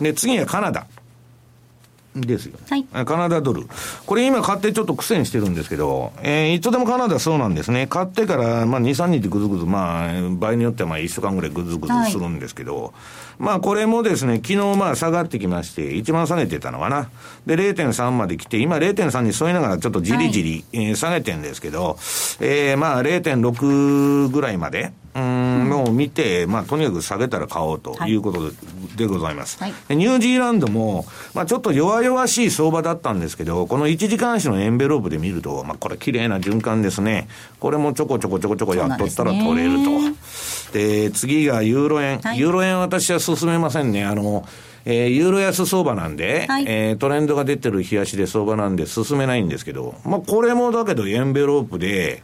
[0.00, 0.86] で、次はカナダ。
[2.20, 3.66] ですよ、ね、はい、カナダドル。
[4.06, 7.86] これ今買ってちょっと苦戦してるんですけど、えー、いつでもカナダそうなんですね。
[7.86, 12.92] 買ってから、まあ2、3日ぐずぐず、まあ、場合によってはまあ1週間ぐらいぐずぐずするんですけど、はい、
[13.38, 17.10] まあこれもですね、昨日まあ下がってきまして、一番下げてたのかな。
[17.46, 21.98] で、0.3まで来て、今0.3に添いながらちょっとじりじり、下げてるんですけど、
[22.40, 28.56] えー、まあ0.6ぐらいまで、うんのを見て、まあ、とにかく下げたら買おうということで,、
[28.96, 37.28] でございます、はい、ニュージーランドも、まあ、ちょっと弱々しい相場だったんですけど、この1時間足のエンベロープで見ると、まあ、これ綺麗な循環ですね。
[37.60, 39.90] これもちょこちょこちょこちょこやっとったら取れると。
[40.76, 44.04] で、ね、次がユーロ円、はい、ユーロ円私は進めませんね。
[44.04, 44.46] あの、
[44.84, 52.22] えー、ユーロ安相場なんで、はい、えー、トレンドが出てる冷やしで相場なんで進めないんですけど、まあ、これもだけどエンベロープで、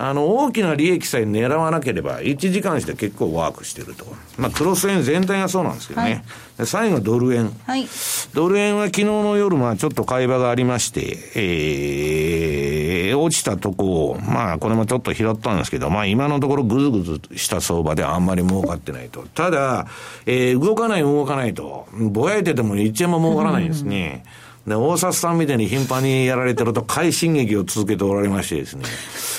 [0.00, 4.06] あの、大きな利益さえ狙わなければ、1時間して結構ワークしてると。
[4.36, 6.22] まあ、クロス円全体がそうなんですけどね。
[6.56, 7.50] はい、最後、ドル円。
[7.66, 7.84] はい、
[8.32, 19.26] ドル円は昨日の夜、まあ、ちょっと会話がありまして、えー、落ちたとこを、まあ、これもちょっと拾ったんですけど、まあ、今のところぐずぐずした相場であんまり儲かってないと。
[19.34, 19.88] ただ、
[20.26, 24.22] えー、動かない動かないと、ぼやいてても1円も儲からないんですね。
[24.68, 28.84] で、大札さんみたいに頻繁にやられてると、快進撃を続けておられましてですね。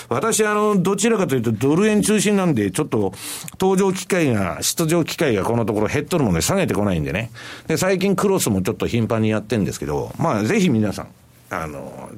[0.10, 3.14] 私、あの、どちらかというと、ドル円中心なんで、ちょっと、
[3.60, 7.32] 登場機会が、出場機会がこのところ減っとるもんで、下げてこないんでね。
[7.68, 11.08] で、最近クロスもちょっと頻繁にやってるんですけど、まあ、ぜひ皆さん、
[11.52, 12.10] あの、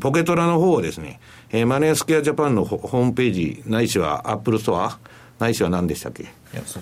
[0.00, 1.20] ポケトラの方をですね、
[1.52, 4.98] えー、マネースクエアジャパンのホームページ、ないしは Apple Store、
[5.38, 6.26] ないしは何でしたっけ？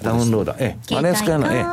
[0.03, 0.55] ダウンロード。
[0.59, 1.65] ええ、マネースクエアの、ええ。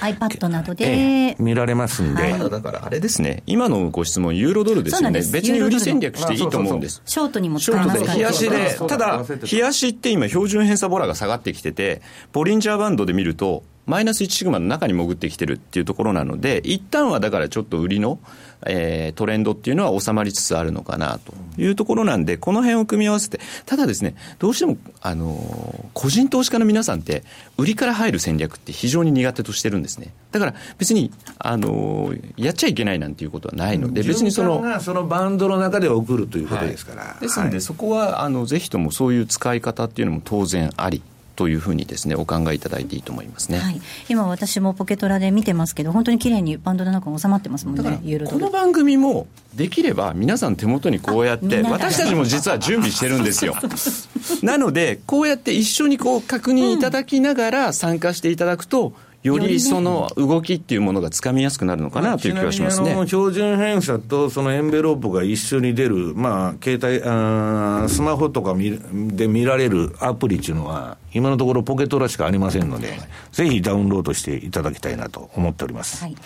[0.00, 7.02] iPad などで、ええ、見られますんで、はい、だからあれですね、今のご質問、ユーロドルですよね、別に売り戦略していいと思うんです。
[7.04, 12.02] ショートにも使えますから、冷やしで、ただ、冷やしって今、標準偏差ボラが下がってきてて、
[12.32, 18.18] ボリンジャーバンドで見ると、マイナス1シグマの中に潜ってきてるっていうところなので、一旦はだからちょっと売りの、
[18.66, 27.24] えー、トレンドっていうのは収まりつつあるのかなというところなんで、この辺を組み合わせて、ただですね、どうしても、あのー、個人投資家の皆さんって、
[27.56, 30.12] 売りから入る戦略って非常に苦手としてるんですね。
[30.32, 34.80] だから別に、あのー、やっちゃいけないなんていうことはないので、別にその。
[34.80, 37.02] そのバンドの中で送るということですから。
[37.02, 41.02] はい、ですので、そこは、あの、ぜひともそういう使い方っていうのも当然あり。
[41.36, 47.82] というふうにですねお考えいただいていいと思いますね、はい、今私もポケトラで見てますけど本当に綺麗にバンドの中に収まってますもんね
[48.28, 53.54] この番組もできれば皆さん手元にこうやって私たちも実は準備してるんですよ。
[54.42, 58.94] なのでこうやって一緒にこう確認いただきながら参加していただくと、
[59.24, 62.94] よりその動きっていうものがつかみやすくなるのかなという気がしますね。
[63.06, 73.00] 標準偏差とそのエンベロープが一緒に出る、まあ、携帯、あスマホとかで見られるアプリっていうのは、今のところポケットらしかありませんので、
[73.32, 76.04] ぜひダウンロードしていただきたいなと思っております。
[76.04, 76.16] はい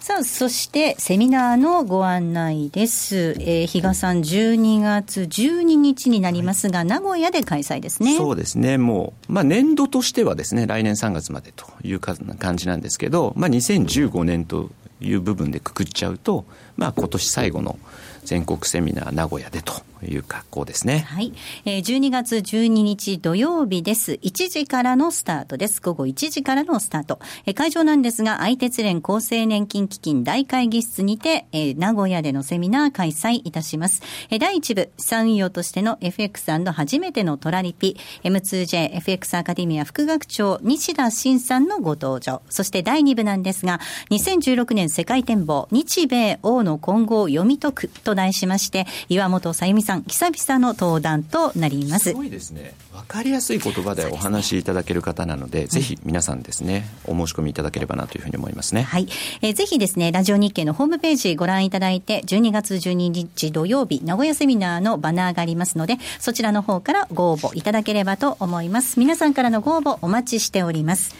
[0.00, 3.36] さあ、そしてセミナーのご案内です。
[3.38, 8.16] えー、比嘉さん、12月12日になりますが、はい、名古屋で開催ですね。
[8.16, 8.78] そうですね。
[8.78, 12.16] もう、まあ、年度としてはですね、来年3月までという感
[12.56, 14.70] じなんですけど、まあ、2015年と
[15.02, 16.46] いう部分でくくっちゃうと、
[16.78, 17.78] まあ、今年最後の
[18.24, 19.74] 全国セミナー名古屋でと
[20.06, 21.00] いう格好ですね。
[21.08, 21.32] はい。
[21.64, 24.12] えー、12月12日土曜日です。
[24.12, 25.80] 1時からのスタートです。
[25.80, 27.20] 午後1時からのスタート。
[27.46, 34.02] えー、会場なんですが、愛鉄連厚生年金基金大会議室にて、えー、名古屋でのセミナー開催いたします。
[34.30, 42.42] えー、第1部、資産運用としての FX& 初めてのトラリピ、M2J FX アカデミア副学長、西田慎さんのご登場。
[42.48, 52.10] そして第2部なんですが、2016年世界展望、日米欧の今後を読み解くと題しまして、岩本さゆみさん、久々の登壇となります。
[52.10, 52.74] すごいですね。
[52.94, 58.82] わかりやすい言葉でお話しいただける方なので、でね、ぜひ皆さんですね、お申し込みいただければなというふうに思いますね。
[58.82, 59.08] はい。
[59.42, 68.98] えー、ぜひですね、ラジオ日経のホームページご覧いただいて、12月12日土曜日、名古屋セミナーのバナーがありますので、そちらの方からご応募いただければと思います。
[68.98, 71.14] 皆さんからのご応募お待ちしております。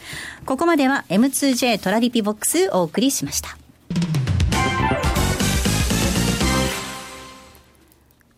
[0.46, 3.56] ここまでは M2J トラリピボックスお送りしました。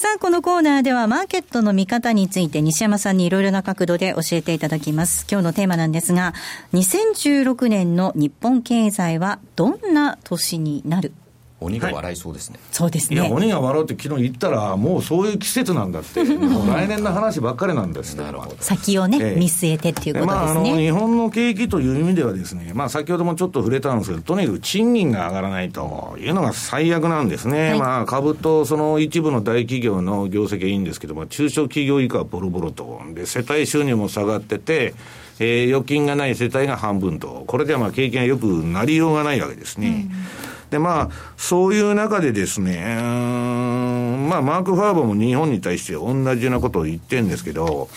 [0.00, 5.26] さあ、このコーナーではマーケットの見方について西山さんにいろいろな角度で教えていただきます。
[5.30, 6.32] 今日のテーマなんですが、
[6.72, 11.12] 2016年の日本経済はどんな年になる？
[11.60, 13.16] 鬼が笑いそうですね、はい、そうですね。
[13.16, 16.24] いや鬼が笑うって昨日言ったらもうそういう季節なんだって。
[16.24, 18.56] もう来年の話ばっかりなんですなるほど。
[18.60, 33.00] 先をね、え見据えてっていうことですね、まあ、あの日本の景気という意味ではですね、まあ、先ほどもちょっと触れたんですけどとにかく賃金が上がらないというのが最悪なんですね、はい、まあ、株とその一部の大企業の業績はいいんですけども中小企業以下はボロボロと。
[33.14, 34.94] で世帯収入も下がってて
[35.42, 40.06] えー、預金がない世帯が半分と、これではまあ経験がよくなりようがないわけですね。
[40.12, 42.96] うんで、まあ、そういう中でですね、
[44.28, 47.88] まあ、マーク・ファーバーも日本に対して同じようなことを言ってるんですけど、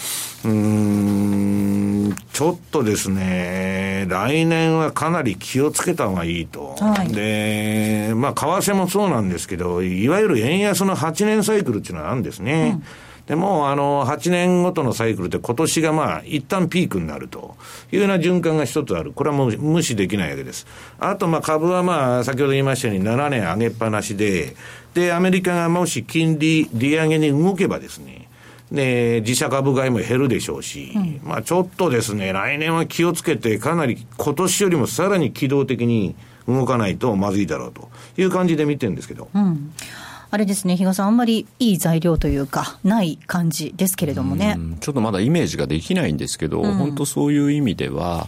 [0.46, 6.76] うん、ちょっとですね、来年はかなり気をつけた方がいいと。
[6.80, 12.78] はい、で、まあ、為替もそうなんですけど、いわゆる円安の8年サイクルっていうのはあるんですね。
[12.78, 12.84] うん
[13.28, 17.56] でも、あの、8年ごとのサイクルって今年がまあ、一旦ピークになると
[17.92, 19.14] いうような循環が一つある。
[19.14, 20.68] これはもう無視できないわけです。
[21.00, 24.56] あと、まあ、株はまあ、先ほど言いましたように7年上げっぱなしで、
[24.94, 28.28] で、アメリカがもし金利、利上げに動けばですね、
[28.74, 36.16] で、自社株買いも減るでしょうし、うん、まあちょっとですね、来年は気をつけて、かなり今年よりもさらに機動的に
[36.48, 39.30] 動かないとまずいだろうという感じで見てるんですけど。
[39.34, 39.74] うん
[40.34, 44.58] あれですね、比嘉さん、あんまりいい材料というか、ない感じですけれどもね。
[44.80, 48.28] ちょっとまだイメージができないんですけど、うん、本当そういう意味では、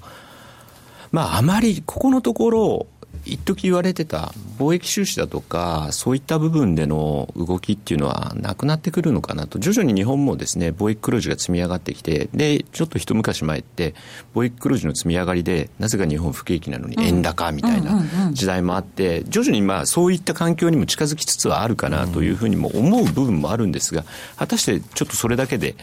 [1.12, 2.88] まあ、あまりここのところ、
[3.26, 13.95] 一時言われてた貿易収支だとか、そういった部分での動きっていうのはなくなってくるのかなと、徐々に日本もですね、貿易黒字が積み上がってきて、で、ちょっと一昔前って、
[14.34, 24.05] 貿易黒字の積み上がりで、なぜか日本不景気なのに円高みたいな時代もあって、徐々にまあそういった環境にも近づきつつはあるかなというふうにも思う部分もあるんですが、
[24.38, 25.76] 果たしてちょっとそれだけで、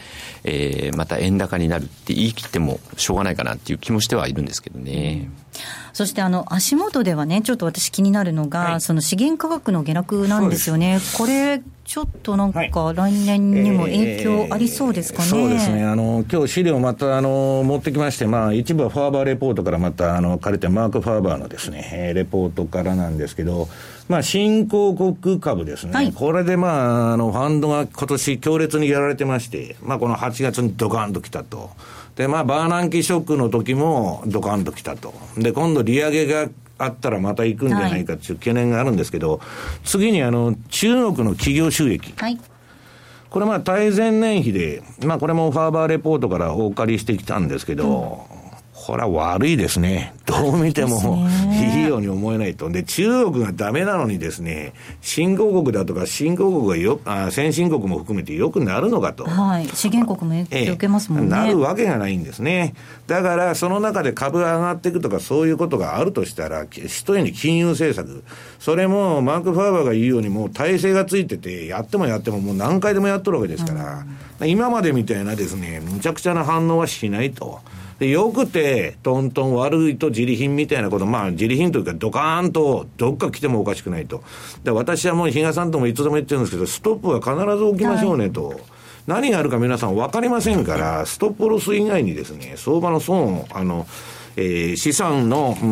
[0.43, 5.29] えー、また円高になるって言い切ってもしょうがないかなっていう気もしてはいるんですけどね。
[5.93, 10.99] そしてあの足元ではね、ちょっと私気になるのが、はい、その資源価格の下落なんですよね。
[11.17, 12.61] これちょっとなんか、
[12.95, 23.67] 来年にも影響ありそうですかね、えー、そうですね、あの今日資料またあの持ってきまして、まあ、一部はファーバーレポートからまたあの借りて、マーク・ファーバーのですね、レポートからなんですけど、
[24.07, 31.71] まあ、新興国株ですね、はい、これで、まあ、あのファンドが今年強烈にやられてまして、まあ、この8月にドカンときたと。
[32.15, 35.13] で、まあ、バーナンキショックの時もドカンときたと。
[35.37, 39.39] で、今度利上げがあったらまた行くんじゃないかっていう懸念があるんですけど、はい、
[39.83, 42.13] 次にあの、中国の企業収益。
[42.15, 42.39] はい。
[43.29, 48.42] これまあ対前年比で、まあこれもファーバーレポートからお借りしてきたんですけど、うん
[48.73, 50.13] これは悪いですね。
[50.25, 52.69] どう見てもいいように思えないと。
[52.69, 59.25] で、中国がダメなのにですね、新興国だとか新興国がよ、あ先進国も含めてよくなるのかと。
[59.25, 59.67] はい。
[59.67, 62.73] 資源国も影響受けますもんね、なるわけがないんですね。
[63.05, 68.23] だから、その中で株が上がっていくとかそういうことがあるとしたら、一重に金融政策。
[68.59, 74.05] それも、マーク・ファーバーが言うようにもう体制がついてて、やってもやってももう何回でもやっとるわけですから、
[74.39, 77.61] うん、今までみたいなですね、むちゃくちゃな反応はしないと。
[77.99, 84.23] でよくて、トントン悪いと自利品みたいなこと、まあ、自利品というか、ドカーンとどっか来てもおかしくないと。
[84.63, 88.49] で、私はもう比嘉さんともいつでも言ってるんですけど、ストップは必ず置きましょうねと。
[88.49, 88.57] はい
[89.05, 93.85] 何があるか皆さん分かりませんから、ストップロス以外にですね、相場の損あの、
[94.35, 95.65] えー、資産の、う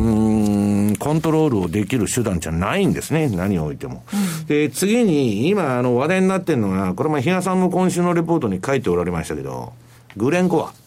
[0.92, 3.30] ん、コントロールをできる手段じゃないんですね。
[3.30, 4.04] 何を置いても。
[4.14, 9.74] うん、で、次に、今、あの、話題になってるのが、これも比嘉さんも今週のレポートに書いておられましたけど、
[10.18, 10.81] グレンコア。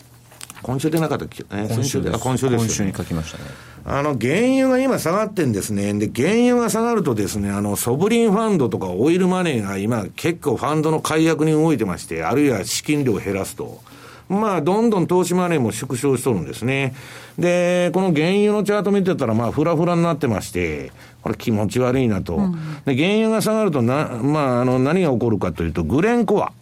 [0.65, 2.59] 今週でなかったっけ、え今週で今週で？
[2.59, 3.45] す、ね、今週に書きましたね。
[3.85, 5.93] あの、原油が今下がってんですね。
[5.95, 13.83] で、原油が下がるとですね、あの、ソブリンファンドとかオイルマネーが今結構ファンドの解約に動いてまして、あるいは資金量を減らすと。
[14.27, 16.95] まあ、どんどん投資マネーも縮小しとるんですね。
[17.39, 22.37] で、この原油のチャート見てたら、まあ、ふらふらになってまして、これ気持ち悪いなと。
[22.37, 22.53] うん、
[22.87, 26.53] で、原油が下がるとな、まあ、あの、何が起こるかというと、グレンコア。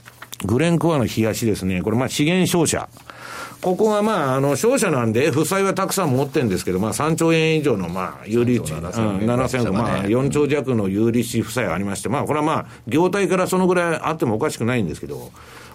[0.44, 1.82] グレンコアの冷やしですね。
[1.82, 2.88] これ、まあ、資源商社。
[3.62, 15.30] ここがまあ、あの、商社なんで、負債はたくさん持ってるんですけど、まあ、3兆円以上の、まあ、有利値、7000億、まあ、4兆弱の有利子負債ありまして、まあ、これはまあ、業態からそのぐらいあってもおかしくないんですけど、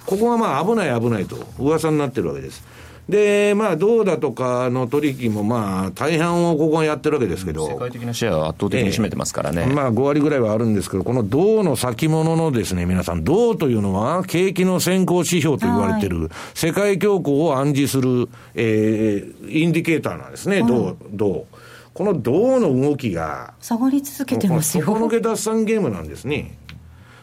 [0.06, 2.62] ここがまあ、危ない危ないと、噂になってるわけです。
[3.10, 9.66] で、まあ、銅だとかの取引も、まあ、大半をここがやってるわけですけど、世界的なシェアは圧倒的に占めてますからね。
[9.68, 21.46] えー、まあ、5割ぐらいはあるんですけど、この銅の先物のですね、皆さん、銅というのは、景気の先行指標と言われてる、世界恐慌を暗示する、えー、インディケーターなんですね、銅、銅。
[21.94, 24.86] この銅の動きが、下がり続けてますよ。
[24.86, 26.58] 底抜け脱線ゲームなんですね。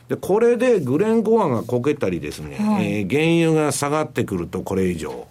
[0.08, 5.26] で、これでグレンコアがこけたりですね、はい、えー、原油が下がってくると、これ以上。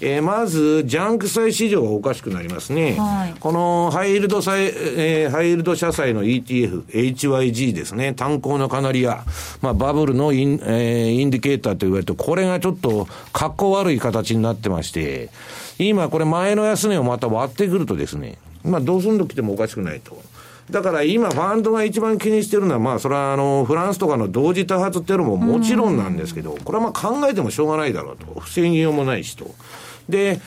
[0.00, 2.96] えー、まず、ジャンク債市場がおかしくなりますね。
[2.98, 8.12] はい、このハイイールド債、えー、ハイイールド社債の ETF、HYG ですね。
[8.12, 9.24] 炭鉱のカナリア。
[9.62, 15.30] まあ、バブルのイン,、えー、インディケーターと言われて、これがちょっと格好悪い形になってまして、
[15.78, 20.20] 今これ前の安値をまた割ってくるとですね、まあ、どうすんと来てもおかしくないと。
[20.70, 28.40] だから今、ファンドが一番気にしてるのは、まあ、それはあの、フランスとかの同時多発テロももちろんなんですけど、これはまあ考えてもしょうがないだろうと。
[28.40, 29.54] 防ぎようもないしと。
[30.08, 30.40] で、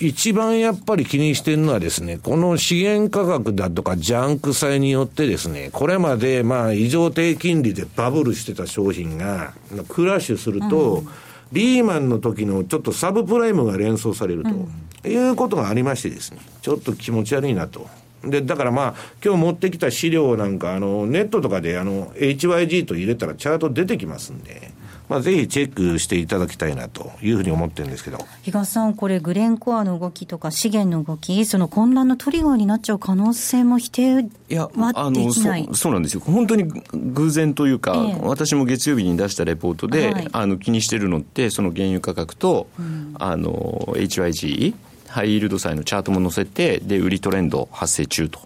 [0.00, 9.54] 一番やっぱり気にしてるのはですね、この資源価格だとかジャンク債によってですね、これまでまあ異常低金利でバブルしてた商品が
[9.88, 11.08] クラッシュすると、うん、
[11.52, 17.86] リーマンの時のちょっとサブプライムが連想されると、うん、いうことがありましてですね、ちょっと気持ち悪いなと。
[18.24, 18.94] で、だからまあ、
[19.24, 24.72] 今日持ってきた資料なんか、あの、ネットとかであの、HYG と入れたらチャート出てきますんで、
[25.08, 28.18] まあ、ぜひチェックしていただきたいなというふうに思ってるんですけど。
[28.42, 35.68] 比嘉さん、これ、グレンコアの動きとか資源の動き、その混乱のトリガーになっちゃう可能性も否定はできない。
[35.72, 43.52] そうなんですよ、本当に偶然というか、ええ、私も月曜日に出したレポートで、はい、あの気にしてるのって、その原油価格と、うん、あの
[43.94, 44.74] HYG。
[45.14, 48.40] ハイイールド債のチャートも載せて、で、売りトレンド発生中と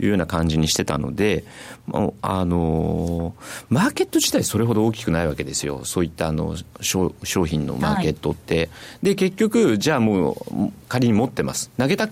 [0.00, 1.44] いうような感じにしてたので、
[1.92, 3.34] うん、あの、
[3.68, 5.84] マーケット自体それほど大きくないわけですよ。
[5.84, 7.12] そういったあの、商
[7.44, 8.56] 品のマーケットって。
[8.56, 8.68] はい、
[9.02, 11.70] で、結局、じゃあもう、仮に持ってます。
[11.76, 12.08] 投げた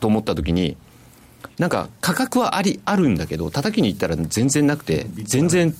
[0.00, 0.76] と思った時に、
[1.58, 5.74] なんか価格はありあるんだけど、叩きに行ったら全然なくて、全然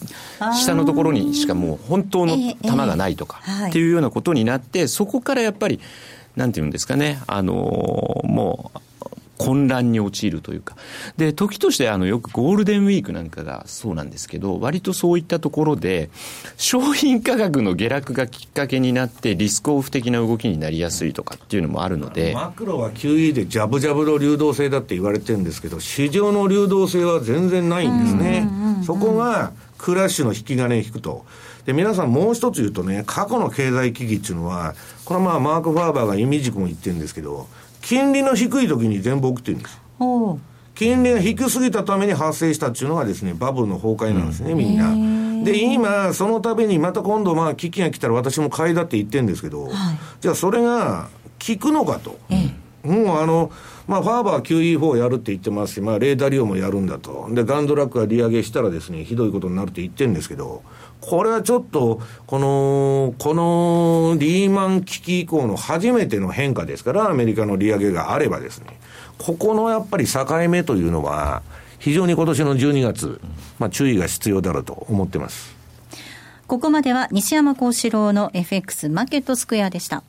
[0.55, 5.79] 下のところにしかもう本当の玉がないとか、っていうようなことになって、そこからやっぱり
[6.37, 7.55] なんていうんですかね、あの
[8.25, 8.79] もう、
[9.39, 10.77] 混乱に陥るというか。
[11.17, 16.11] で、時としてあのよくゴールデンウィークなんかがそうなんですけど、割とそういったところで、
[16.57, 22.33] 商品価格の下落がきっかけになって、リスクオフ的な動きになりやすいとかっていうのもあるので。
[22.35, 28.49] マクロは QE でジャブジャブの流動性だって言われてるんですけど、市場の流動性は全然ないんですね。
[28.85, 31.25] そこがクラッシュの引き金引くと。
[31.67, 37.49] で、皆さんもう一つ言うとね、過去の経済危機っていうのは、これはまあマーク・ファーバーが意味軸も言ってるんですけど、
[37.83, 39.81] 金利の低い時に全部起きてるんです。
[40.77, 45.45] 金利が低すぎたために発生したっていうのがですね、バブルの崩壊なんですね、みんな。
[45.45, 49.73] で、今、そのためにまた今度まあ危機が来たら私も買いだって言ってるんですけど、はい、
[50.21, 51.09] じゃあそれが
[51.45, 52.19] 効くのかと。
[52.87, 53.51] もうあの、
[53.89, 57.29] まあ、ファーバー QE4 やるって言ってますし、まあ、レーダーリオもやるんだと。
[57.33, 60.63] で、ガンドラックが利上げしたらですね、ひどいことになるって言ってるんですけど、
[61.09, 68.79] これはちょっと、この、このリーマン危機以降の初めての変化ですから、アメリカの利上げがあればですね、
[69.19, 71.43] ここのやっぱり境目というのは、
[71.79, 73.21] 非常に今年の12月、
[73.61, 75.55] まあ、注意が必要だろうと思ってます。
[76.49, 80.03] ここまでは西山幸四郎の FX マーケットスクエアでした。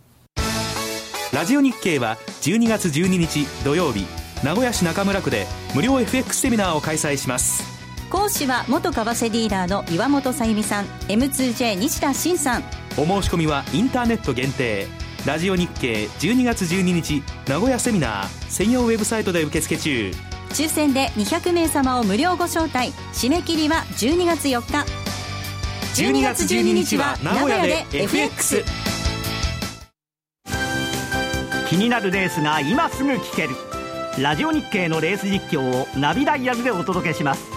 [1.31, 4.07] ラジオ日経は12月12日土曜日、
[4.43, 5.45] 名古屋市中村区で
[5.75, 7.76] 無料 FX セミナーを開催します。
[8.09, 10.85] 講師は元為替ディーラーの岩本さゆみさん。
[11.09, 12.63] M2J 西田真さん。
[12.97, 14.87] お申し込みはインターネット限定。
[15.25, 17.21] ラジオ日経12月12日。
[17.49, 20.11] 名古屋セミナー専用ウェブサイトで受付中。
[20.51, 22.93] 抽選で200名様を無料ご招待。
[23.11, 24.85] 締め切りは12月4日。
[26.01, 28.63] 12月12日は名古屋で FX
[31.67, 33.49] 気になるレースが今すぐ聞ける。
[34.21, 37.56] ラジオ日経のレース実況をナビダイヤルでお届けします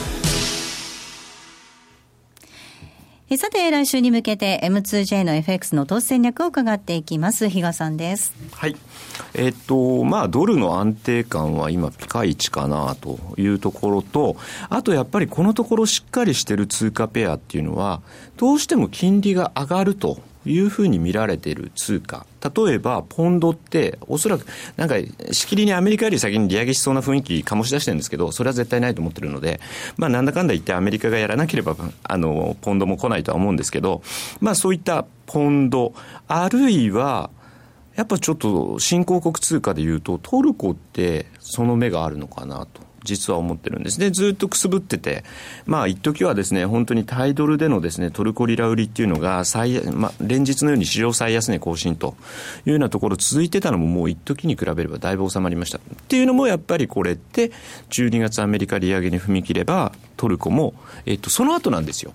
[3.33, 7.47] えさて、来週に向けて M2J の FX の投資戦略を伺っていきます。
[7.47, 8.33] 比嘉さんです。
[8.51, 8.75] はい。
[9.33, 14.35] えっと、まあ、ドルの安定感は今、ピカイチかなというところと、
[14.67, 18.01] あとやっぱりこのところしっかりしてる通貨ペアっていうのは、
[18.35, 22.25] どうしても金利が上がるというふうに見られている通貨。
[22.55, 24.95] 例えば、ポンドって、おそらく、なんか、
[25.31, 29.59] しきりにアメリカより先に利上げしそうな雰囲気醸し出してるんですけど、それは絶対ないと思ってるので、
[29.97, 34.01] まあ、なんだかんだ言ってアメリカがやらなければ、あの、ポンドも来ないとは思うんですけど、
[34.39, 35.93] まあ、そういったポンド、
[36.27, 37.29] あるいは、
[37.95, 42.90] やっぱちょっと新興国通貨でいうと、トルコってその目があるのかなと。
[43.03, 44.11] 実は思ってるんですね。
[44.11, 45.23] ずっとくすぶってて、
[45.65, 52.15] まあ、一時はですね、本当にタイドルでのですね、トルコリラ売りっていうのが最、まあ、連日のように史上最安値更新と
[52.65, 55.77] いうようなところ続いてたのももう一時に比べればだいぶ収まりました。
[55.77, 57.51] っていうのもやっぱりこれって、
[57.89, 60.75] 12月アメリカ利上げに踏み切れば、トルコも、
[61.07, 62.13] えっと、その後なんですよ。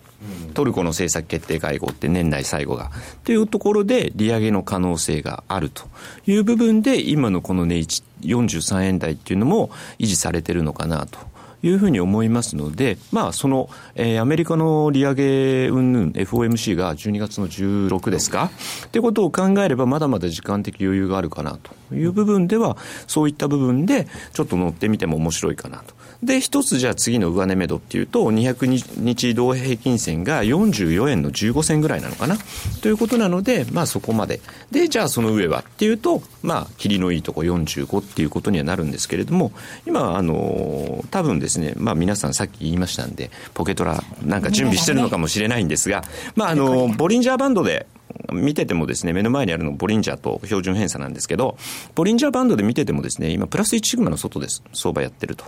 [0.54, 2.90] トルコの政策決定会合って年内最後が。
[3.24, 5.84] というところで利上げの可能性があると
[6.26, 11.18] いう部分で、今のこの値位置43円台っていうのも維持されてるのかなと。
[11.62, 18.50] いうふうに思いますので、まあ、その、えー、アメリカの利上げ云々 FOMC が12月の16ですか？
[18.86, 21.58] ってことを考えれば、まだまだ時間的余裕があるかな
[21.90, 22.76] という部分では、
[23.08, 25.95] そういった部分で、ちょっと乗ってみても面白いかなと。
[26.22, 28.66] で、一つじゃあ次の上値目処っていうと、200
[28.98, 32.36] 日移動平均線が44円の15銭ぐらいなのかな？
[32.82, 34.40] ということなので、まあそこまで。
[34.70, 39.52] で、じゃあその上はっていうと、まあ、霧のいいとこ45っていうことにはなるんですけれども、
[39.86, 46.04] 今、あの、多分ですね、まあ皆さんさっき言いましたんで、ポケトラなんか準備してるのかもしれないんですが、
[46.34, 47.86] まああの、ボリンジャーバンドで
[48.32, 51.56] 見ててもですね、目の前にあるのボリンジャーと標準偏差なんですけど、
[51.94, 54.62] ボリンジャーバンドで見ててもですね、今プラス1シグマの外です。
[54.72, 55.44] 相場やってると。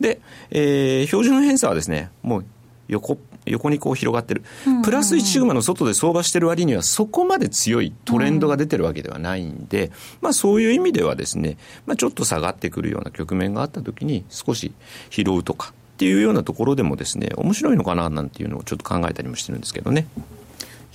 [0.00, 0.20] で、
[0.50, 2.44] えー、標準偏差はですね、もう
[2.88, 4.42] 横、横にこう広がってる。
[4.84, 11.56] プラス1シグマの外で相場してる割にはそこまで強いトレンドが出てるわけではないんで、まあそういう意味ではですね、
[11.86, 14.72] まあちょっと下がってくるような局面があった時に少し
[15.10, 20.06] 拾うとかっていうようなところでもですね、面白いのかななんていうのをちょっと考えたりもしてるんですけどね。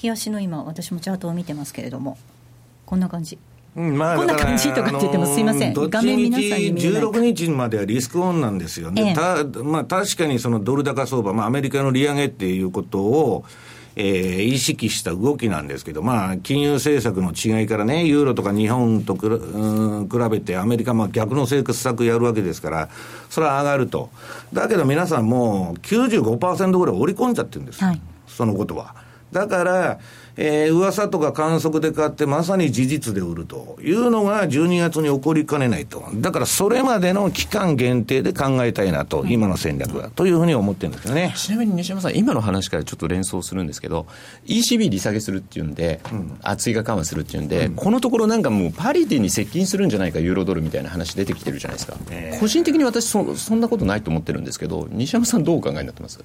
[0.02, 2.18] 冷やしの今私もチャートを見てますけれども。
[2.86, 3.38] こんな感じ。
[3.76, 13.45] うんまあ、こんな感じとかって言ってもすいません、画面皆さんに見16日まではリスクオンなんですよね、ええ、たまあ、確かにそのドル高相場、まあ、アメリカの利上げっていうことを、
[13.95, 22.89] えー、意識した動きなんですけど、まあ、金融政策の違いからね、ユーロとか日本とくら、うん、比べて、アメリカ、まあ、逆の政策やるわけですから、
[23.30, 24.10] それは上がると。
[24.54, 29.07] だけど皆さんもう95%ぐらい織り込んじゃってるんです、はい、そのことは。
[29.32, 30.00] だから、
[30.38, 36.08] えー、噂とか観測で買って、まさに事実で売るというのが12月に起こりかねないと。
[36.16, 41.34] だからそれまでの期間限定で考えたいなと、今の戦略は、というふうに思ってるんですよね。
[41.36, 44.06] ちなみに西山さん、今の話からちょっと連想するんですけど、
[44.46, 51.98] ECB 利下げするっていうんで、うん、追加緩和するっていうんで、うん、このところなんかもうパリティに接近するんじゃないか、ユーロドルみたいな話出てきてるじゃないですか。
[52.12, 56.20] えー、個人的に私そ、そんなことないと思ってるんですけど、西山さんどうお考えになってます？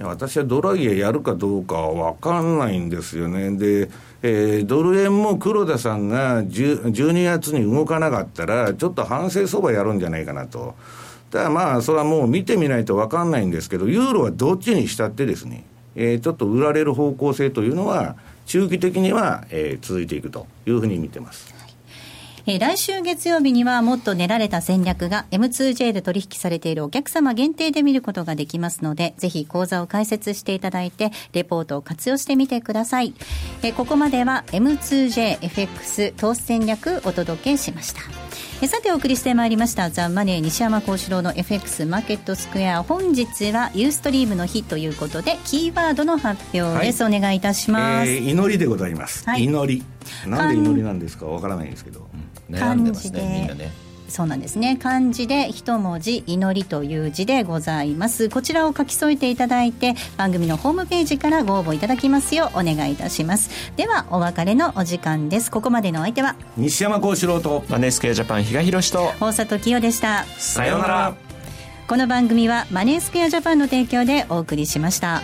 [0.00, 3.50] 私はドラギやるかどうかは分かんないんですよね。
[3.56, 3.90] で、
[4.22, 10.74] えー、ドル円も黒田さんが12月に動かなかったら、ちょっと反省相場やるんじゃないかなと。
[11.30, 15.64] ただまあ、それはもう見てみないと分かんないんですけど、ユーロはどっちにしたってですね、
[15.94, 18.16] えー、ちょっと売られる方向性というのは、
[18.46, 21.61] 中期的には、えー、続いていくというふうに見てます。
[22.46, 33.14] えー、来週月曜日にはもっと練られた戦略が M2J で取引されているお客様限定で見ることができますので、ぜひ講座を開設していただいて、レポートを活用してみてください。
[33.62, 38.00] えー、ここまでは M2JFX 投資戦略お届けしました。
[38.62, 42.84] えさてお送りしてまいりましたザ・マネー西山幸四郎の FX マーケットスクエア。
[42.84, 49.84] 本日はユーストリームの日ということでキーワードの発表です、はい、お願いいたします、えー、祈りでございます、はい、祈り。
[50.28, 53.72] なんで祈りなんですかわからないんですけど、うん、悩んでますねみんなね。
[54.08, 54.76] そうなんですね。
[54.76, 58.28] 漢字で一文字祈りという字でございます。
[58.28, 63.50] こちらを書き添えていただいて番組のホームページからご応募いただきますようお願いいたします。
[63.76, 65.50] ではお別れのお時間です。
[65.50, 70.24] ここまでのお相手は西山幸四郎とマネースクエアジャパン比嘉宏と大里清でした。
[70.36, 71.14] さようなら。
[71.88, 75.22] この番組はマネースクエアジャパンの提供でお送りしました。